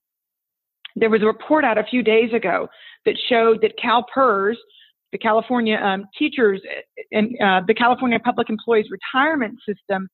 There 0.95 1.10
was 1.10 1.21
a 1.21 1.25
report 1.25 1.65
out 1.65 1.77
a 1.77 1.84
few 1.84 2.03
days 2.03 2.34
ago 2.34 2.67
that 3.06 3.15
showed 3.29 3.62
that 3.62 3.73
CalPERS, 3.84 4.56
the 5.12 5.17
California 5.17 5.77
um, 5.77 6.06
teachers 6.17 6.62
and 7.12 7.36
uh, 7.41 7.62
the 7.67 7.73
California 7.73 8.19
Public 8.19 8.49
Employees 8.49 8.88
Retirement 8.89 9.60
System 9.67 10.08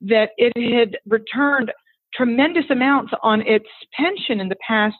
that 0.00 0.30
it 0.36 0.52
had 0.56 0.96
returned 1.06 1.72
tremendous 2.14 2.64
amounts 2.70 3.12
on 3.22 3.42
its 3.42 3.66
pension 3.94 4.40
in 4.40 4.48
the 4.48 4.56
past 4.66 4.96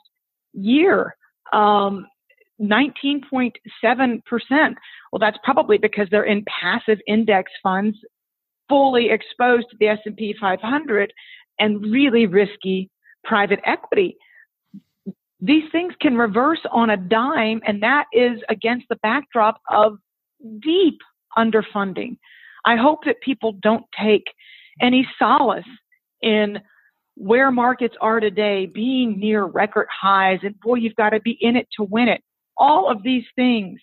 year. 0.53 1.15
Um, 1.53 2.05
19.7%. 2.61 3.51
Well, 5.11 5.19
that's 5.19 5.37
probably 5.43 5.77
because 5.77 6.07
they're 6.11 6.23
in 6.23 6.43
passive 6.61 6.99
index 7.07 7.51
funds, 7.63 7.97
fully 8.67 9.09
exposed 9.09 9.67
to 9.71 9.77
the 9.79 9.87
S&P 9.87 10.35
500 10.39 11.13
and 11.59 11.81
really 11.91 12.25
risky 12.25 12.89
private 13.23 13.59
equity 13.65 14.17
these 15.41 15.63
things 15.71 15.93
can 16.01 16.17
reverse 16.17 16.59
on 16.71 16.89
a 16.89 16.97
dime, 16.97 17.61
and 17.65 17.81
that 17.81 18.05
is 18.13 18.39
against 18.49 18.87
the 18.89 18.97
backdrop 18.97 19.61
of 19.69 19.97
deep 20.61 20.99
underfunding. 21.37 22.17
I 22.65 22.75
hope 22.75 23.05
that 23.05 23.21
people 23.21 23.53
don't 23.53 23.85
take 23.97 24.25
any 24.81 25.07
solace 25.17 25.65
in 26.21 26.59
where 27.15 27.51
markets 27.51 27.95
are 27.99 28.19
today 28.19 28.65
being 28.65 29.19
near 29.19 29.43
record 29.43 29.87
highs 29.91 30.39
and 30.41 30.57
boy 30.61 30.75
you've 30.75 30.95
got 30.95 31.09
to 31.09 31.19
be 31.19 31.37
in 31.41 31.57
it 31.57 31.67
to 31.75 31.83
win 31.83 32.07
it 32.07 32.21
all 32.57 32.89
of 32.89 33.03
these 33.03 33.25
things 33.35 33.79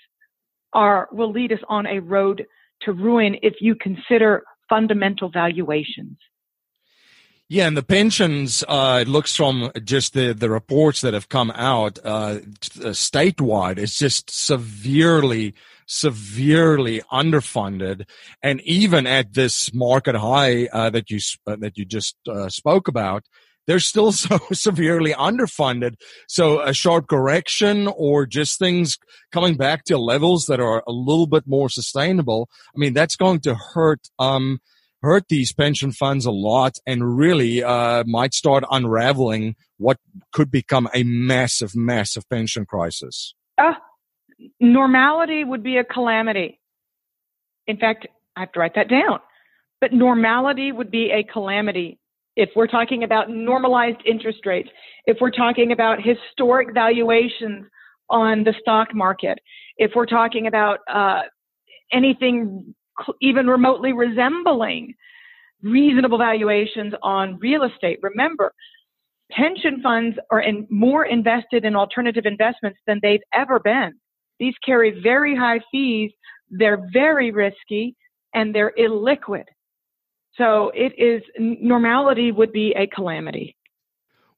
are 0.73 1.09
will 1.13 1.31
lead 1.31 1.53
us 1.53 1.59
on 1.69 1.87
a 1.87 1.99
road 1.99 2.47
to 2.81 2.93
ruin 2.93 3.37
if 3.43 3.55
you 3.61 3.75
consider 3.75 4.43
fundamental 4.71 5.29
valuations 5.29 6.17
yeah, 7.49 7.69
and 7.69 7.77
the 7.77 7.83
pensions, 7.83 8.65
uh, 8.67 8.99
it 9.03 9.09
looks 9.09 9.37
from 9.37 9.71
just 9.85 10.15
the, 10.15 10.35
the 10.35 10.51
reports 10.51 11.01
that 11.03 11.15
have 11.15 11.29
come 11.29 11.53
out 11.53 11.99
uh, 12.05 12.39
statewide, 12.91 13.79
it's 13.79 13.99
just 13.99 14.31
severely, 14.31 15.55
severely 15.87 17.03
underfunded. 17.13 18.05
And 18.43 18.61
even 18.63 19.07
at 19.07 19.35
this 19.35 19.73
market 19.73 20.17
high 20.17 20.67
uh, 20.73 20.91
that 20.91 21.09
you 21.09 21.21
uh, 21.47 21.57
that 21.61 21.79
you 21.79 21.85
just 21.85 22.17
uh, 22.29 22.49
spoke 22.49 22.89
about, 22.89 23.25
they're 23.69 23.79
still 23.79 24.11
so 24.13 24.41
severely 24.53 25.13
underfunded. 25.13 25.95
So 26.27 26.61
a 26.61 26.73
sharp 26.75 27.07
correction 27.07 27.87
or 27.87 28.27
just 28.27 28.59
things 28.59 28.99
coming 29.31 29.57
back 29.57 29.85
to 29.85 29.99
levels 29.99 30.47
that 30.47 30.59
are 30.59 30.83
a 30.87 30.93
little 30.93 31.29
bit 31.29 31.45
more 31.47 31.69
sustainable. 31.69 32.49
I 32.75 32.79
mean, 32.79 32.93
that's 32.93 33.17
going 33.17 33.39
to 33.41 33.55
hurt. 33.55 34.01
Um, 34.19 34.61
hurt 35.07 35.29
these 35.29 35.53
pension 35.53 35.93
funds 35.93 36.27
a 36.27 36.33
lot 36.33 36.73
and 36.85 37.17
really 37.17 37.63
uh, 37.63 38.03
might 38.07 38.35
start 38.35 38.65
unraveling 38.71 39.55
what 39.79 39.99
could 40.33 40.51
become 40.51 40.89
a 40.93 41.05
massive, 41.05 41.77
massive 41.77 42.29
pension 42.29 42.67
crisis. 42.67 43.35
Uh, 43.57 43.75
normality 44.61 45.45
would 45.45 45.63
be 45.63 45.77
a 45.77 45.85
calamity. 45.85 46.61
In 47.69 47.77
fact, 47.77 48.09
I 48.35 48.41
have 48.41 48.53
to 48.53 48.61
write 48.61 48.75
that 48.75 48.89
down. 48.89 49.21
But 49.81 49.93
normality 49.93 50.73
would 50.73 50.91
be 50.91 51.11
a 51.13 51.23
calamity. 51.23 51.99
if 52.35 52.51
we're 52.55 52.67
talking 52.67 53.03
about 53.03 53.31
normalized 53.31 54.03
interest 54.05 54.45
rates, 54.45 54.69
if 55.07 55.17
we're 55.23 55.31
talking 55.31 55.73
about 55.73 55.99
historic 56.03 56.75
valuations 56.75 57.65
on 58.11 58.45
the 58.45 58.55
stock 58.61 58.89
market, 58.95 59.39
if 59.79 59.93
we're 59.95 60.13
talking 60.21 60.47
about 60.47 60.81
uh, 60.93 61.23
anything 61.93 62.75
even 63.21 63.47
remotely 63.47 63.93
resembling 63.93 64.95
reasonable 65.63 66.19
valuations 66.19 66.95
on 67.03 67.39
real 67.39 67.65
estate, 67.65 67.99
remember, 68.03 68.53
pension 69.31 69.81
funds 69.83 70.17
are 70.31 70.41
in, 70.41 70.67
more 70.71 71.05
invested 71.05 71.65
in 71.65 71.75
alternative 71.75 72.27
investments 72.27 72.79
than 72.87 73.01
they've 73.03 73.23
ever 73.35 73.59
been. 73.59 73.93
These 74.39 74.55
carry 74.65 75.01
very 75.01 75.35
high 75.35 75.61
fees, 75.73 76.13
they're 76.51 76.87
very 76.93 77.31
risky, 77.31 77.97
and 78.35 78.55
they're 78.55 78.73
illiquid. 78.79 79.45
So 80.37 80.71
it 80.75 80.93
is 80.99 81.23
normality 81.39 82.31
would 82.31 82.53
be 82.53 82.73
a 82.77 82.87
calamity. 82.87 83.56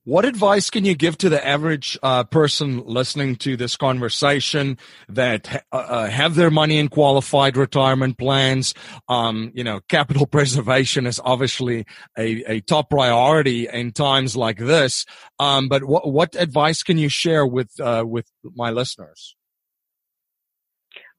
What 0.09 0.25
advice 0.25 0.71
can 0.71 0.87
you 0.87 0.95
give 0.95 1.19
to 1.19 1.29
the 1.29 1.47
average 1.47 1.99
uh, 2.03 2.25
person 2.25 2.83
listening 2.87 3.37
to 3.37 3.59
this 3.59 3.77
conversation 3.77 4.79
that 5.11 5.67
uh, 5.71 5.77
uh, 5.77 6.07
have 6.07 6.35
their 6.35 6.51
money 6.51 6.79
in 6.79 6.89
qualified 6.89 7.59
retirement 7.59 8.17
plans? 8.17 8.73
Um, 9.11 9.53
you 9.55 9.63
know, 9.63 9.81
capital 9.91 10.25
preservation 10.37 11.07
is 11.07 11.21
obviously 11.23 11.85
a, 12.17 12.43
a 12.51 12.61
top 12.63 12.89
priority 12.89 13.69
in 13.69 13.93
times 13.93 14.35
like 14.35 14.57
this. 14.57 15.05
Um, 15.39 15.69
but 15.69 15.85
what, 15.85 16.11
what 16.11 16.35
advice 16.37 16.83
can 16.83 16.97
you 16.97 17.11
share 17.11 17.47
with 17.47 17.79
uh, 17.79 18.03
with 18.07 18.31
my 18.43 18.71
listeners? 18.71 19.37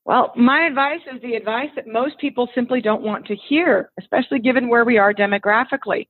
Well, 0.04 0.34
my 0.36 0.66
advice 0.66 1.02
is 1.14 1.22
the 1.22 1.36
advice 1.36 1.70
that 1.76 1.86
most 1.86 2.18
people 2.18 2.50
simply 2.56 2.82
don't 2.82 3.04
want 3.04 3.28
to 3.28 3.36
hear, 3.36 3.92
especially 4.00 4.40
given 4.40 4.68
where 4.68 4.84
we 4.84 4.98
are 4.98 5.14
demographically. 5.14 6.08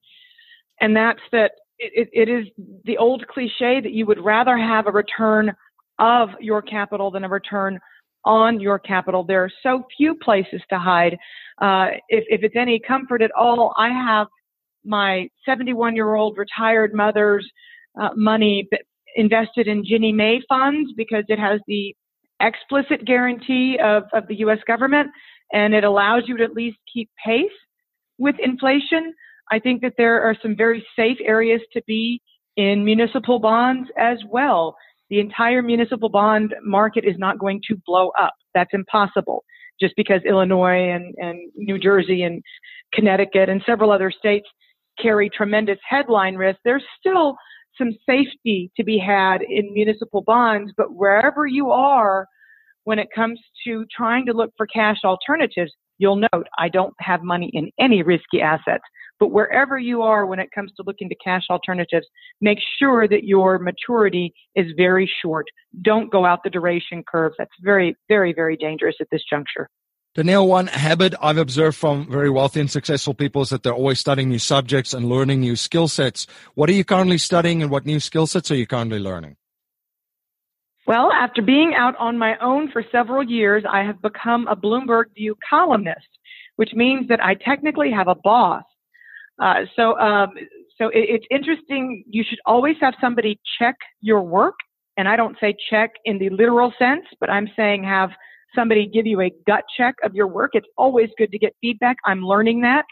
And 0.79 0.95
that's 0.95 1.19
that 1.33 1.51
it, 1.79 2.09
it 2.13 2.29
is 2.29 2.45
the 2.85 2.97
old 2.97 3.27
cliche 3.27 3.79
that 3.81 3.91
you 3.91 4.05
would 4.05 4.23
rather 4.23 4.57
have 4.57 4.87
a 4.87 4.91
return 4.91 5.53
of 5.97 6.29
your 6.39 6.61
capital 6.61 7.11
than 7.11 7.23
a 7.23 7.29
return 7.29 7.79
on 8.25 8.59
your 8.59 8.79
capital. 8.79 9.23
There 9.23 9.43
are 9.43 9.51
so 9.63 9.83
few 9.97 10.15
places 10.15 10.61
to 10.69 10.77
hide. 10.77 11.17
Uh, 11.61 11.87
if, 12.09 12.25
if 12.27 12.43
it's 12.43 12.55
any 12.55 12.79
comfort 12.79 13.21
at 13.21 13.31
all, 13.31 13.73
I 13.77 13.89
have 13.89 14.27
my 14.85 15.29
71 15.45 15.95
year 15.95 16.15
old 16.15 16.37
retired 16.37 16.93
mother's 16.93 17.49
uh, 17.99 18.09
money 18.15 18.67
invested 19.15 19.67
in 19.67 19.85
Ginnie 19.85 20.13
Mae 20.13 20.41
funds 20.47 20.91
because 20.95 21.23
it 21.27 21.39
has 21.39 21.59
the 21.67 21.95
explicit 22.41 23.05
guarantee 23.05 23.77
of, 23.83 24.03
of 24.13 24.27
the 24.27 24.35
U.S. 24.39 24.59
government, 24.65 25.09
and 25.51 25.73
it 25.73 25.83
allows 25.83 26.23
you 26.27 26.37
to 26.37 26.43
at 26.43 26.53
least 26.53 26.77
keep 26.91 27.09
pace 27.25 27.45
with 28.17 28.35
inflation. 28.41 29.13
I 29.51 29.59
think 29.59 29.81
that 29.81 29.93
there 29.97 30.21
are 30.21 30.35
some 30.41 30.55
very 30.55 30.85
safe 30.95 31.17
areas 31.23 31.61
to 31.73 31.81
be 31.87 32.21
in 32.55 32.85
municipal 32.85 33.39
bonds 33.39 33.89
as 33.97 34.19
well. 34.29 34.75
The 35.09 35.19
entire 35.19 35.61
municipal 35.61 36.09
bond 36.09 36.53
market 36.63 37.03
is 37.05 37.15
not 37.17 37.39
going 37.39 37.61
to 37.67 37.75
blow 37.85 38.11
up. 38.19 38.33
That's 38.53 38.71
impossible 38.73 39.43
just 39.79 39.95
because 39.95 40.21
Illinois 40.27 40.89
and, 40.91 41.15
and 41.17 41.51
New 41.55 41.79
Jersey 41.79 42.23
and 42.23 42.43
Connecticut 42.93 43.49
and 43.49 43.61
several 43.65 43.91
other 43.91 44.11
states 44.11 44.47
carry 45.01 45.29
tremendous 45.29 45.79
headline 45.87 46.35
risk. 46.35 46.59
There's 46.63 46.83
still 46.99 47.35
some 47.77 47.91
safety 48.07 48.71
to 48.75 48.83
be 48.83 48.97
had 48.97 49.41
in 49.41 49.73
municipal 49.73 50.21
bonds, 50.21 50.73
but 50.75 50.93
wherever 50.93 51.47
you 51.47 51.71
are 51.71 52.27
when 52.89 52.97
it 52.97 53.09
comes 53.13 53.39
to 53.63 53.85
trying 53.95 54.25
to 54.25 54.33
look 54.33 54.49
for 54.57 54.65
cash 54.65 54.97
alternatives, 55.05 55.71
you'll 55.99 56.15
note 56.15 56.47
I 56.57 56.69
don't 56.69 56.95
have 56.99 57.21
money 57.21 57.51
in 57.53 57.69
any 57.79 58.01
risky 58.01 58.41
assets. 58.41 58.83
But 59.19 59.27
wherever 59.27 59.77
you 59.77 60.01
are 60.01 60.25
when 60.25 60.39
it 60.39 60.49
comes 60.55 60.71
to 60.75 60.83
looking 60.87 61.07
to 61.09 61.15
cash 61.23 61.43
alternatives, 61.51 62.07
make 62.41 62.57
sure 62.79 63.07
that 63.07 63.25
your 63.25 63.59
maturity 63.59 64.33
is 64.55 64.65
very 64.75 65.07
short. 65.21 65.45
Don't 65.83 66.11
go 66.11 66.25
out 66.25 66.39
the 66.43 66.49
duration 66.49 67.03
curve. 67.07 67.33
That's 67.37 67.51
very, 67.61 67.95
very, 68.07 68.33
very 68.33 68.57
dangerous 68.57 68.95
at 68.99 69.05
this 69.11 69.21
juncture. 69.29 69.69
Danielle, 70.15 70.47
one 70.47 70.65
habit 70.65 71.13
I've 71.21 71.37
observed 71.37 71.77
from 71.77 72.09
very 72.09 72.31
wealthy 72.31 72.59
and 72.59 72.71
successful 72.71 73.13
people 73.13 73.43
is 73.43 73.49
that 73.49 73.61
they're 73.61 73.71
always 73.71 73.99
studying 73.99 74.29
new 74.29 74.39
subjects 74.39 74.95
and 74.95 75.07
learning 75.07 75.41
new 75.41 75.55
skill 75.55 75.89
sets. 75.89 76.25
What 76.55 76.71
are 76.71 76.73
you 76.73 76.83
currently 76.83 77.19
studying 77.19 77.61
and 77.61 77.69
what 77.69 77.85
new 77.85 77.99
skill 77.99 78.25
sets 78.25 78.49
are 78.49 78.55
you 78.55 78.65
currently 78.65 78.97
learning? 78.97 79.35
Well, 80.89 81.11
after 81.11 81.43
being 81.43 81.75
out 81.75 81.95
on 81.97 82.17
my 82.17 82.35
own 82.39 82.71
for 82.71 82.83
several 82.91 83.21
years, 83.21 83.63
I 83.71 83.83
have 83.83 84.01
become 84.01 84.47
a 84.47 84.55
Bloomberg 84.55 85.13
View 85.13 85.35
columnist, 85.47 86.07
which 86.55 86.71
means 86.73 87.07
that 87.09 87.23
I 87.23 87.35
technically 87.35 87.91
have 87.91 88.07
a 88.07 88.15
boss. 88.15 88.63
Uh, 89.39 89.65
so, 89.75 89.99
um, 89.99 90.29
so 90.79 90.87
it, 90.87 91.05
it's 91.07 91.25
interesting. 91.29 92.03
You 92.09 92.23
should 92.27 92.39
always 92.47 92.75
have 92.81 92.95
somebody 92.99 93.39
check 93.59 93.75
your 94.01 94.23
work, 94.23 94.55
and 94.97 95.07
I 95.07 95.15
don't 95.15 95.37
say 95.39 95.53
check 95.69 95.91
in 96.05 96.17
the 96.17 96.31
literal 96.31 96.73
sense, 96.79 97.05
but 97.19 97.29
I'm 97.29 97.47
saying 97.55 97.83
have 97.83 98.09
somebody 98.55 98.87
give 98.87 99.05
you 99.05 99.21
a 99.21 99.31
gut 99.45 99.65
check 99.77 99.93
of 100.03 100.15
your 100.15 100.25
work. 100.25 100.53
It's 100.53 100.69
always 100.75 101.09
good 101.19 101.31
to 101.31 101.37
get 101.37 101.55
feedback. 101.61 101.97
I'm 102.07 102.23
learning 102.23 102.61
that. 102.61 102.85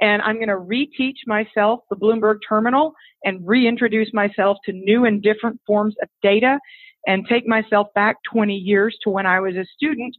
And 0.00 0.22
I'm 0.22 0.36
going 0.36 0.48
to 0.48 0.54
reteach 0.54 1.18
myself 1.26 1.80
the 1.90 1.96
Bloomberg 1.96 2.38
terminal 2.48 2.94
and 3.22 3.46
reintroduce 3.46 4.14
myself 4.14 4.56
to 4.64 4.72
new 4.72 5.04
and 5.04 5.22
different 5.22 5.60
forms 5.66 5.94
of 6.02 6.08
data 6.22 6.58
and 7.06 7.26
take 7.28 7.46
myself 7.46 7.88
back 7.94 8.16
20 8.32 8.54
years 8.54 8.96
to 9.02 9.10
when 9.10 9.26
I 9.26 9.40
was 9.40 9.54
a 9.56 9.64
student 9.76 10.16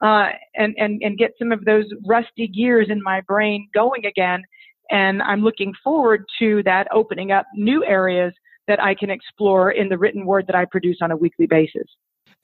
uh, 0.00 0.28
and, 0.54 0.74
and, 0.78 1.00
and 1.02 1.18
get 1.18 1.32
some 1.38 1.52
of 1.52 1.64
those 1.64 1.86
rusty 2.06 2.46
gears 2.46 2.88
in 2.90 3.02
my 3.02 3.20
brain 3.22 3.68
going 3.74 4.06
again. 4.06 4.42
And 4.90 5.22
I'm 5.22 5.42
looking 5.42 5.72
forward 5.82 6.24
to 6.38 6.62
that 6.64 6.88
opening 6.92 7.32
up 7.32 7.46
new 7.54 7.84
areas 7.84 8.32
that 8.68 8.82
I 8.82 8.94
can 8.94 9.10
explore 9.10 9.72
in 9.72 9.88
the 9.88 9.98
written 9.98 10.24
word 10.24 10.46
that 10.46 10.56
I 10.56 10.64
produce 10.66 10.98
on 11.00 11.10
a 11.10 11.16
weekly 11.16 11.46
basis 11.46 11.86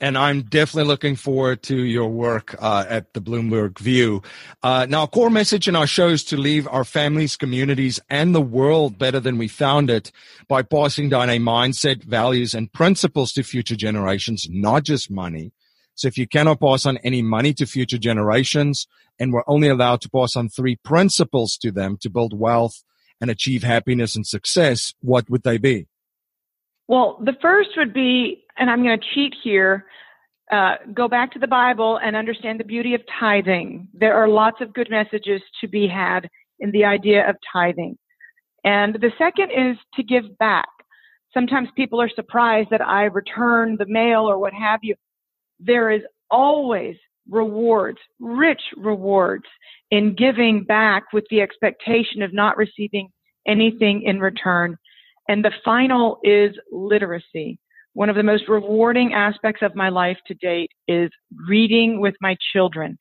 and 0.01 0.19
I'm 0.19 0.43
definitely 0.43 0.89
looking 0.89 1.17
forward 1.17 1.63
to 1.65 1.77
your 1.77 2.09
work 2.09 2.57
uh, 2.61 2.85
at 2.89 3.15
the 3.15 3.21
Bloomberg 3.21 3.79
View. 3.79 4.23
Uh, 4.63 4.87
now, 4.89 5.05
a 5.05 5.09
core 5.09 5.31
message 5.31 5.69
in 5.69 5.77
our 5.77 5.87
show 5.87 6.09
is 6.09 6.25
to 6.25 6.37
leave 6.37 6.67
our 6.69 6.85
families, 6.85 7.37
communities, 7.37 8.01
and 8.11 8.35
the 8.35 8.41
world 8.41 8.99
better 8.99 9.21
than 9.21 9.39
we 9.39 9.49
found 9.49 9.91
it 9.91 10.11
by 10.49 10.63
passing 10.63 11.09
down 11.09 11.31
a 11.31 11.39
mindset, 11.39 12.03
values, 12.05 12.55
and 12.55 12.73
principles 12.73 13.33
to 13.33 13.43
future 13.43 13.77
generations, 13.77 14.47
not 14.51 14.83
just 14.83 15.11
money. 15.11 15.53
So 15.95 16.09
if 16.09 16.19
you 16.19 16.27
cannot 16.27 16.61
pass 16.61 16.87
on 16.87 16.99
any 16.99 17.23
money 17.23 17.55
to 17.55 17.67
future 17.67 17.99
generations, 17.99 18.89
and 19.19 19.33
we're 19.33 19.45
only 19.47 19.69
allowed 19.69 20.01
to 20.03 20.11
pass 20.11 20.35
on 20.35 20.49
three 20.49 20.77
principles 20.77 21.57
to 21.59 21.71
them 21.71 21.97
to 21.99 22.11
build 22.11 22.39
wealth 22.39 22.83
and 23.21 23.31
achieve 23.31 23.63
happiness 23.63 24.17
and 24.17 24.27
success, 24.27 24.93
what 25.01 25.31
would 25.31 25.45
they 25.45 25.57
be? 25.57 25.87
Well, 26.89 27.19
the 27.25 27.37
first 27.41 27.71
would 27.77 27.95
be, 27.95 28.45
and 28.57 28.71
I'm 28.71 28.83
going 28.83 28.99
to 28.99 29.07
cheat 29.15 29.35
here, 29.43 29.87
uh, 30.53 30.75
go 30.93 31.09
back 31.09 31.33
to 31.33 31.39
the 31.39 31.47
Bible 31.47 31.99
and 32.03 32.15
understand 32.15 32.61
the 32.61 32.65
beauty 32.65 32.95
of 32.95 33.01
tithing. 33.19 33.89
There 33.95 34.15
are 34.15 34.29
lots 34.29 34.61
of 34.61 34.75
good 34.75 34.91
messages 34.91 35.41
to 35.61 35.69
be 35.69 35.89
had 35.89 36.29
in 36.61 36.71
the 36.71 36.85
idea 36.85 37.29
of 37.29 37.37
tithing. 37.51 37.97
And 38.65 38.95
the 38.95 39.13
second 39.19 39.51
is 39.51 39.77
to 39.95 40.03
give 40.03 40.37
back. 40.39 40.69
Sometimes 41.33 41.69
people 41.77 42.01
are 42.01 42.11
surprised 42.15 42.69
that 42.71 42.87
I 42.87 43.05
return 43.05 43.77
the 43.79 43.87
mail 43.87 44.21
or 44.29 44.39
what 44.39 44.53
have 44.53 44.81
you. 44.83 44.95
There 45.59 45.91
is 45.91 46.03
always 46.31 46.97
rewards, 47.29 47.99
rich 48.21 48.61
rewards 48.77 49.45
in 49.91 50.15
giving 50.15 50.65
back 50.65 51.05
with 51.13 51.25
the 51.31 51.41
expectation 51.41 52.23
of 52.23 52.33
not 52.33 52.57
receiving 52.57 53.09
anything 53.47 54.03
in 54.03 54.21
return. 54.21 54.77
And 55.29 55.45
the 55.45 55.53
final 55.65 56.19
is 56.23 56.53
literacy. 56.71 57.59
One 57.95 58.09
of 58.09 58.17
the 58.17 58.23
most 58.23 58.49
rewarding 58.49 59.15
aspects 59.15 59.63
of 59.63 59.75
my 59.75 59.89
life 59.89 60.19
to 60.27 60.35
date 60.35 60.71
is 60.89 61.11
reading 61.49 62.01
with 62.01 62.15
my 62.21 62.37
children. 62.53 62.99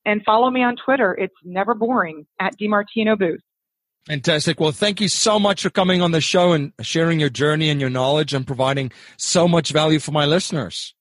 and 0.06 0.22
follow 0.24 0.50
me 0.50 0.64
on 0.64 0.76
Twitter. 0.76 1.14
It's 1.16 1.36
never 1.44 1.74
boring 1.74 2.26
at 2.40 2.58
DiMartino 2.58 3.18
Booth. 3.18 3.42
Fantastic. 4.08 4.60
Well, 4.60 4.72
thank 4.72 5.02
you 5.02 5.08
so 5.08 5.40
much 5.40 5.64
for 5.64 5.72
coming 5.72 6.02
on 6.02 6.12
the 6.12 6.22
show 6.22 6.54
and 6.54 6.74
sharing 6.82 7.20
your 7.20 7.30
journey 7.30 7.70
and 7.70 7.82
your 7.82 7.90
knowledge 7.90 8.34
and 8.34 8.46
providing 8.46 8.92
so 9.18 9.48
much 9.48 9.72
value 9.72 10.00
for 10.00 10.12
my 10.12 10.26
listeners. 10.26 10.94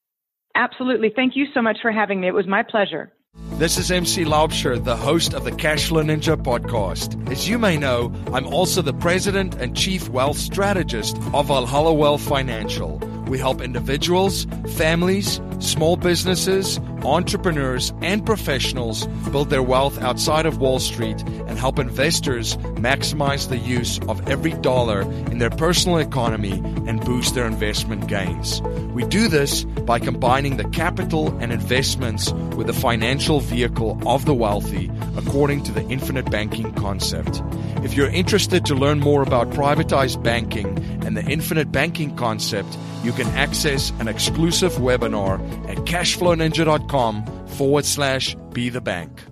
Absolutely. 0.55 1.13
Thank 1.15 1.37
you 1.37 1.47
so 1.53 1.61
much 1.61 1.79
for 1.83 1.93
having 1.93 2.21
me. 2.21 2.29
It 2.29 2.35
was 2.35 2.47
my 2.47 2.63
pleasure. 2.63 3.13
This 3.59 3.79
is 3.79 3.91
MC 3.91 4.25
Laubscher, 4.25 4.83
the 4.83 4.97
host 4.97 5.35
of 5.35 5.45
the 5.45 5.51
Cashflow 5.51 6.05
Ninja 6.05 6.41
podcast. 6.41 7.31
As 7.31 7.49
you 7.49 7.59
may 7.59 7.77
know, 7.77 8.15
I'm 8.33 8.47
also 8.47 8.81
the 8.81 8.95
president 8.95 9.57
and 9.57 9.77
chief 9.77 10.09
wealth 10.09 10.39
strategist 10.39 11.17
of 11.33 11.47
Valhalla 11.47 11.93
Wealth 11.93 12.23
Financial. 12.23 13.01
We 13.35 13.41
help 13.41 13.61
individuals, 13.61 14.47
families, 14.77 15.41
small 15.59 15.97
businesses, 15.97 16.79
entrepreneurs, 17.03 17.93
and 18.01 18.25
professionals 18.25 19.09
build 19.33 19.51
their 19.51 19.61
wealth 19.61 20.01
outside 20.01 20.47
of 20.47 20.59
Wall 20.59 20.79
Street 20.79 21.21
and 21.23 21.59
help 21.59 21.81
investors 21.81 22.57
maximize 22.77 23.49
the 23.49 23.59
use 23.59 23.99
of 24.07 24.29
every 24.29 24.53
dollar 24.53 25.03
in 25.33 25.39
their 25.39 25.51
personal 25.51 25.99
economy 25.99 26.53
and 26.87 27.05
boost 27.05 27.35
their 27.35 27.49
investment 27.49 28.07
gains. 28.07 28.63
We 28.95 29.05
do 29.05 29.27
this 29.27 29.65
by 29.65 29.99
combining 29.99 30.57
the 30.57 30.69
capital 30.69 31.37
and 31.41 31.53
investments 31.53 32.31
with 32.55 32.69
the 32.69 32.73
financial 32.73 33.41
vehicle 33.41 34.01
of 34.07 34.27
the 34.27 34.35
wealthy 34.35 34.93
according 35.17 35.65
to 35.65 35.73
the 35.73 35.83
infinite 35.89 36.31
banking 36.31 36.73
concept. 36.75 37.43
If 37.83 37.95
you're 37.95 38.11
interested 38.11 38.65
to 38.67 38.77
learn 38.77 39.01
more 39.01 39.23
about 39.23 39.51
privatized 39.51 40.23
banking 40.23 40.79
and 41.05 41.17
the 41.17 41.25
infinite 41.25 41.73
banking 41.73 42.15
concept, 42.17 42.79
you 43.03 43.13
can 43.13 43.24
access 43.29 43.91
an 43.99 44.09
exclusive 44.09 44.75
webinar 44.75 45.41
at 45.69 45.79
cashflowninja.com 45.79 47.47
forward 47.49 47.85
slash 47.85 48.37
be 48.53 48.69
the 48.69 48.81
bank. 48.81 49.23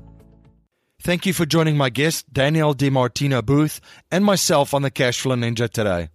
Thank 1.00 1.26
you 1.26 1.32
for 1.32 1.44
joining 1.44 1.76
my 1.76 1.90
guest, 1.90 2.32
Danielle 2.32 2.76
DiMartino 2.76 3.44
Booth, 3.44 3.80
and 4.12 4.24
myself 4.24 4.72
on 4.72 4.82
the 4.82 4.90
Cashflow 4.90 5.36
Ninja 5.36 5.68
today. 5.68 6.10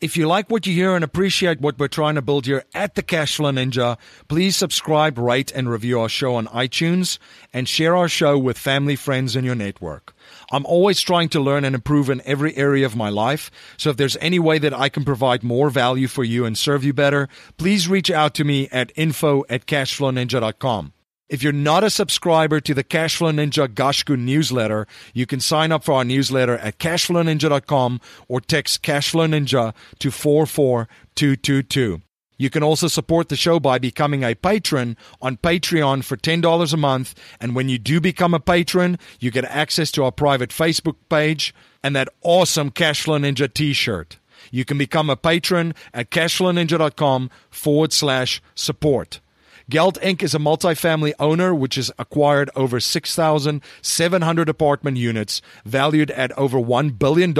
If 0.00 0.16
you 0.16 0.26
like 0.26 0.50
what 0.50 0.66
you 0.66 0.74
hear 0.74 0.96
and 0.96 1.04
appreciate 1.04 1.60
what 1.60 1.78
we're 1.78 1.86
trying 1.86 2.16
to 2.16 2.22
build 2.22 2.46
here 2.46 2.64
at 2.74 2.96
the 2.96 3.02
Cashflow 3.02 3.54
Ninja, 3.54 3.96
please 4.26 4.56
subscribe, 4.56 5.18
rate, 5.18 5.52
and 5.52 5.70
review 5.70 6.00
our 6.00 6.08
show 6.08 6.34
on 6.34 6.48
iTunes 6.48 7.18
and 7.52 7.68
share 7.68 7.96
our 7.96 8.08
show 8.08 8.36
with 8.36 8.58
family, 8.58 8.96
friends, 8.96 9.36
and 9.36 9.46
your 9.46 9.54
network. 9.54 10.13
I'm 10.54 10.66
always 10.66 11.00
trying 11.00 11.30
to 11.30 11.40
learn 11.40 11.64
and 11.64 11.74
improve 11.74 12.08
in 12.08 12.22
every 12.24 12.56
area 12.56 12.86
of 12.86 12.94
my 12.94 13.08
life. 13.08 13.50
So 13.76 13.90
if 13.90 13.96
there's 13.96 14.16
any 14.18 14.38
way 14.38 14.58
that 14.58 14.72
I 14.72 14.88
can 14.88 15.04
provide 15.04 15.42
more 15.42 15.68
value 15.68 16.06
for 16.06 16.22
you 16.22 16.44
and 16.44 16.56
serve 16.56 16.84
you 16.84 16.92
better, 16.92 17.28
please 17.56 17.88
reach 17.88 18.08
out 18.08 18.34
to 18.34 18.44
me 18.44 18.68
at 18.70 18.92
info 18.94 19.44
at 19.48 19.66
cashflowninja.com. 19.66 20.92
If 21.28 21.42
you're 21.42 21.52
not 21.52 21.82
a 21.82 21.90
subscriber 21.90 22.60
to 22.60 22.74
the 22.74 22.84
Cashflow 22.84 23.32
Ninja 23.34 23.66
Gashku 23.66 24.16
newsletter, 24.16 24.86
you 25.12 25.26
can 25.26 25.40
sign 25.40 25.72
up 25.72 25.82
for 25.82 25.94
our 25.94 26.04
newsletter 26.04 26.56
at 26.58 26.78
cashflowninja.com 26.78 28.00
or 28.28 28.40
text 28.40 28.82
Cashflow 28.84 29.28
Ninja 29.28 29.74
to 29.98 30.10
44222. 30.12 32.02
You 32.36 32.50
can 32.50 32.62
also 32.62 32.88
support 32.88 33.28
the 33.28 33.36
show 33.36 33.60
by 33.60 33.78
becoming 33.78 34.24
a 34.24 34.34
patron 34.34 34.96
on 35.22 35.36
Patreon 35.36 36.02
for 36.02 36.16
$10 36.16 36.72
a 36.72 36.76
month. 36.76 37.14
And 37.40 37.54
when 37.54 37.68
you 37.68 37.78
do 37.78 38.00
become 38.00 38.34
a 38.34 38.40
patron, 38.40 38.98
you 39.20 39.30
get 39.30 39.44
access 39.44 39.92
to 39.92 40.04
our 40.04 40.12
private 40.12 40.50
Facebook 40.50 40.96
page 41.08 41.54
and 41.82 41.94
that 41.94 42.08
awesome 42.22 42.70
Cashflow 42.70 43.20
Ninja 43.20 43.52
t 43.52 43.72
shirt. 43.72 44.18
You 44.50 44.64
can 44.64 44.78
become 44.78 45.08
a 45.08 45.16
patron 45.16 45.74
at 45.92 46.10
cashflowninja.com 46.10 47.30
forward 47.50 47.92
slash 47.92 48.42
support. 48.54 49.20
Gelt 49.70 49.98
Inc. 50.02 50.22
is 50.22 50.34
a 50.34 50.38
multifamily 50.38 51.14
owner 51.18 51.54
which 51.54 51.76
has 51.76 51.90
acquired 51.98 52.50
over 52.54 52.80
6,700 52.80 54.48
apartment 54.48 54.98
units 54.98 55.40
valued 55.64 56.10
at 56.10 56.32
over 56.32 56.58
$1 56.58 56.98
billion 56.98 57.32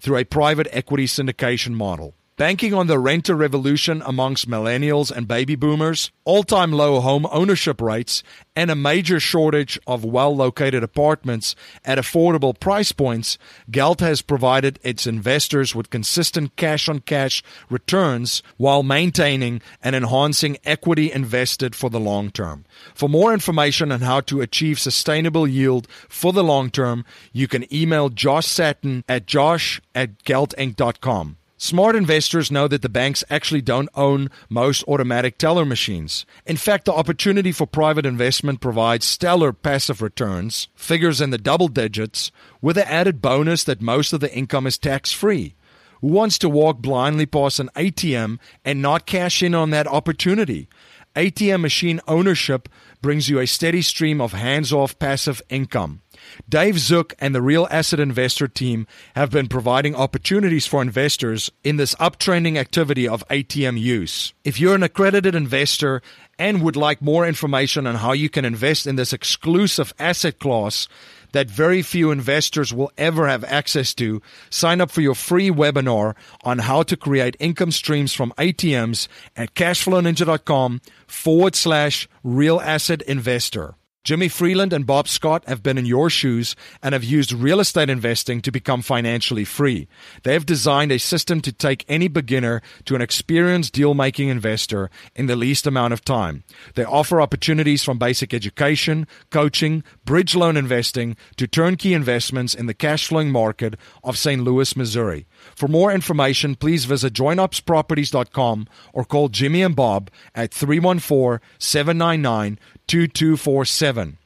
through 0.00 0.16
a 0.16 0.24
private 0.24 0.68
equity 0.70 1.04
syndication 1.04 1.72
model. 1.72 2.14
Banking 2.38 2.72
on 2.72 2.86
the 2.86 2.98
renter 2.98 3.36
revolution 3.36 4.02
amongst 4.06 4.48
millennials 4.48 5.10
and 5.10 5.28
baby 5.28 5.54
boomers, 5.54 6.10
all 6.24 6.42
time 6.42 6.72
low 6.72 6.98
home 7.00 7.26
ownership 7.30 7.78
rates, 7.78 8.22
and 8.56 8.70
a 8.70 8.74
major 8.74 9.20
shortage 9.20 9.78
of 9.86 10.02
well 10.02 10.34
located 10.34 10.82
apartments 10.82 11.54
at 11.84 11.98
affordable 11.98 12.58
price 12.58 12.90
points, 12.90 13.36
Gelt 13.70 14.00
has 14.00 14.22
provided 14.22 14.78
its 14.82 15.06
investors 15.06 15.74
with 15.74 15.90
consistent 15.90 16.56
cash 16.56 16.88
on 16.88 17.00
cash 17.00 17.42
returns 17.68 18.42
while 18.56 18.82
maintaining 18.82 19.60
and 19.82 19.94
enhancing 19.94 20.56
equity 20.64 21.12
invested 21.12 21.76
for 21.76 21.90
the 21.90 22.00
long 22.00 22.30
term. 22.30 22.64
For 22.94 23.10
more 23.10 23.34
information 23.34 23.92
on 23.92 24.00
how 24.00 24.20
to 24.22 24.40
achieve 24.40 24.80
sustainable 24.80 25.46
yield 25.46 25.86
for 26.08 26.32
the 26.32 26.42
long 26.42 26.70
term, 26.70 27.04
you 27.30 27.46
can 27.46 27.72
email 27.72 28.08
Josh 28.08 28.46
Satin 28.46 29.04
at 29.06 29.26
josh 29.26 29.82
at 29.94 30.24
geltinc.com. 30.24 31.36
Smart 31.62 31.94
investors 31.94 32.50
know 32.50 32.66
that 32.66 32.82
the 32.82 32.88
banks 32.88 33.22
actually 33.30 33.62
don't 33.62 33.88
own 33.94 34.30
most 34.48 34.82
automatic 34.88 35.38
teller 35.38 35.64
machines. 35.64 36.26
In 36.44 36.56
fact, 36.56 36.86
the 36.86 36.92
opportunity 36.92 37.52
for 37.52 37.68
private 37.68 38.04
investment 38.04 38.60
provides 38.60 39.06
stellar 39.06 39.52
passive 39.52 40.02
returns, 40.02 40.66
figures 40.74 41.20
in 41.20 41.30
the 41.30 41.38
double 41.38 41.68
digits, 41.68 42.32
with 42.60 42.74
the 42.74 42.90
added 42.90 43.22
bonus 43.22 43.62
that 43.62 43.80
most 43.80 44.12
of 44.12 44.18
the 44.18 44.34
income 44.34 44.66
is 44.66 44.76
tax 44.76 45.12
free. 45.12 45.54
Who 46.00 46.08
wants 46.08 46.36
to 46.38 46.48
walk 46.48 46.78
blindly 46.78 47.26
past 47.26 47.60
an 47.60 47.70
ATM 47.76 48.40
and 48.64 48.82
not 48.82 49.06
cash 49.06 49.40
in 49.40 49.54
on 49.54 49.70
that 49.70 49.86
opportunity? 49.86 50.68
ATM 51.14 51.60
machine 51.60 52.00
ownership 52.08 52.68
brings 53.02 53.28
you 53.28 53.38
a 53.38 53.46
steady 53.46 53.82
stream 53.82 54.20
of 54.20 54.32
hands 54.32 54.72
off 54.72 54.98
passive 54.98 55.42
income. 55.48 56.00
Dave 56.48 56.78
Zook 56.78 57.14
and 57.18 57.34
the 57.34 57.42
Real 57.42 57.66
Asset 57.70 58.00
Investor 58.00 58.48
team 58.48 58.86
have 59.14 59.30
been 59.30 59.48
providing 59.48 59.94
opportunities 59.94 60.66
for 60.66 60.80
investors 60.80 61.50
in 61.64 61.76
this 61.76 61.94
uptrending 61.96 62.56
activity 62.56 63.06
of 63.06 63.26
ATM 63.28 63.78
use. 63.78 64.32
If 64.44 64.60
you're 64.60 64.74
an 64.74 64.82
accredited 64.82 65.34
investor 65.34 66.00
and 66.38 66.62
would 66.62 66.76
like 66.76 67.02
more 67.02 67.26
information 67.26 67.86
on 67.86 67.96
how 67.96 68.12
you 68.12 68.30
can 68.30 68.44
invest 68.44 68.86
in 68.86 68.96
this 68.96 69.12
exclusive 69.12 69.92
asset 69.98 70.38
class, 70.38 70.88
that 71.32 71.50
very 71.50 71.82
few 71.82 72.10
investors 72.10 72.72
will 72.72 72.92
ever 72.96 73.28
have 73.28 73.44
access 73.44 73.94
to, 73.94 74.22
sign 74.50 74.80
up 74.80 74.90
for 74.90 75.00
your 75.00 75.14
free 75.14 75.50
webinar 75.50 76.14
on 76.44 76.60
how 76.60 76.82
to 76.84 76.96
create 76.96 77.36
income 77.38 77.72
streams 77.72 78.12
from 78.12 78.32
ATMs 78.38 79.08
at 79.36 79.54
cashflowninja.com 79.54 80.80
forward 81.06 81.54
slash 81.54 82.08
real 82.22 82.60
asset 82.60 83.02
investor. 83.02 83.74
Jimmy 84.04 84.28
Freeland 84.28 84.72
and 84.72 84.84
Bob 84.84 85.06
Scott 85.06 85.44
have 85.46 85.62
been 85.62 85.78
in 85.78 85.86
your 85.86 86.10
shoes 86.10 86.56
and 86.82 86.92
have 86.92 87.04
used 87.04 87.32
real 87.32 87.60
estate 87.60 87.88
investing 87.88 88.40
to 88.40 88.50
become 88.50 88.82
financially 88.82 89.44
free. 89.44 89.86
They 90.24 90.32
have 90.32 90.44
designed 90.44 90.90
a 90.90 90.98
system 90.98 91.40
to 91.42 91.52
take 91.52 91.84
any 91.86 92.08
beginner 92.08 92.62
to 92.86 92.96
an 92.96 93.00
experienced 93.00 93.72
deal 93.72 93.94
making 93.94 94.28
investor 94.28 94.90
in 95.14 95.26
the 95.26 95.36
least 95.36 95.68
amount 95.68 95.92
of 95.92 96.04
time. 96.04 96.42
They 96.74 96.84
offer 96.84 97.20
opportunities 97.20 97.84
from 97.84 97.98
basic 97.98 98.34
education, 98.34 99.06
coaching, 99.30 99.84
bridge 100.04 100.34
loan 100.34 100.56
investing 100.56 101.16
to 101.36 101.46
turnkey 101.46 101.94
investments 101.94 102.54
in 102.54 102.66
the 102.66 102.74
cash 102.74 103.06
flowing 103.06 103.30
market 103.30 103.76
of 104.02 104.18
St. 104.18 104.42
Louis, 104.42 104.76
Missouri. 104.76 105.26
For 105.54 105.68
more 105.68 105.92
information, 105.92 106.56
please 106.56 106.86
visit 106.86 107.12
joinupsproperties.com 107.12 108.66
or 108.92 109.04
call 109.04 109.28
Jimmy 109.28 109.62
and 109.62 109.76
Bob 109.76 110.10
at 110.34 110.52
314 110.52 111.38
799 111.60 112.58
2247. 112.88 114.18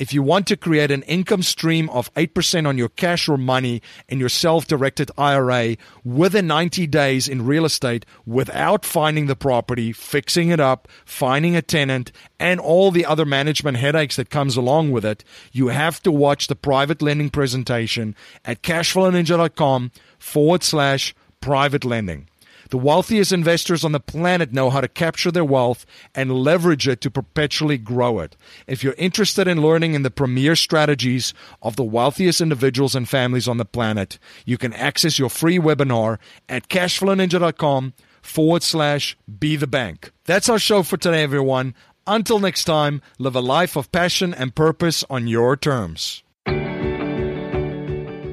If 0.00 0.14
you 0.14 0.22
want 0.22 0.46
to 0.46 0.56
create 0.56 0.90
an 0.90 1.02
income 1.02 1.42
stream 1.42 1.90
of 1.90 2.12
8% 2.14 2.66
on 2.66 2.78
your 2.78 2.88
cash 2.88 3.28
or 3.28 3.36
money 3.36 3.82
in 4.08 4.18
your 4.18 4.30
self 4.30 4.66
directed 4.66 5.10
IRA 5.18 5.76
within 6.04 6.46
90 6.46 6.86
days 6.86 7.28
in 7.28 7.44
real 7.44 7.66
estate 7.66 8.06
without 8.24 8.86
finding 8.86 9.26
the 9.26 9.36
property, 9.36 9.92
fixing 9.92 10.48
it 10.48 10.58
up, 10.58 10.88
finding 11.04 11.54
a 11.54 11.60
tenant, 11.60 12.12
and 12.38 12.58
all 12.60 12.90
the 12.90 13.04
other 13.04 13.26
management 13.26 13.76
headaches 13.76 14.16
that 14.16 14.30
comes 14.30 14.56
along 14.56 14.90
with 14.90 15.04
it, 15.04 15.22
you 15.52 15.68
have 15.68 16.02
to 16.02 16.10
watch 16.10 16.46
the 16.46 16.56
private 16.56 17.02
lending 17.02 17.28
presentation 17.28 18.16
at 18.46 18.62
cashflowninja.com 18.62 19.90
forward 20.18 20.62
slash 20.62 21.14
private 21.42 21.84
lending. 21.84 22.29
The 22.70 22.78
wealthiest 22.78 23.32
investors 23.32 23.84
on 23.84 23.90
the 23.90 23.98
planet 23.98 24.52
know 24.52 24.70
how 24.70 24.80
to 24.80 24.86
capture 24.86 25.32
their 25.32 25.44
wealth 25.44 25.84
and 26.14 26.32
leverage 26.32 26.86
it 26.86 27.00
to 27.00 27.10
perpetually 27.10 27.76
grow 27.76 28.20
it. 28.20 28.36
If 28.68 28.84
you're 28.84 28.94
interested 28.96 29.48
in 29.48 29.60
learning 29.60 29.94
in 29.94 30.04
the 30.04 30.10
premier 30.10 30.54
strategies 30.54 31.34
of 31.62 31.74
the 31.74 31.82
wealthiest 31.82 32.40
individuals 32.40 32.94
and 32.94 33.08
families 33.08 33.48
on 33.48 33.56
the 33.56 33.64
planet, 33.64 34.20
you 34.44 34.56
can 34.56 34.72
access 34.72 35.18
your 35.18 35.30
free 35.30 35.58
webinar 35.58 36.18
at 36.48 36.68
cashflowninja.com 36.68 37.92
forward 38.22 38.62
slash 38.62 39.16
be 39.40 39.56
the 39.56 39.66
bank. 39.66 40.12
That's 40.24 40.48
our 40.48 40.60
show 40.60 40.84
for 40.84 40.96
today, 40.96 41.24
everyone. 41.24 41.74
Until 42.06 42.38
next 42.38 42.64
time, 42.64 43.02
live 43.18 43.34
a 43.34 43.40
life 43.40 43.74
of 43.74 43.90
passion 43.90 44.32
and 44.32 44.54
purpose 44.54 45.04
on 45.10 45.26
your 45.26 45.56
terms. 45.56 46.22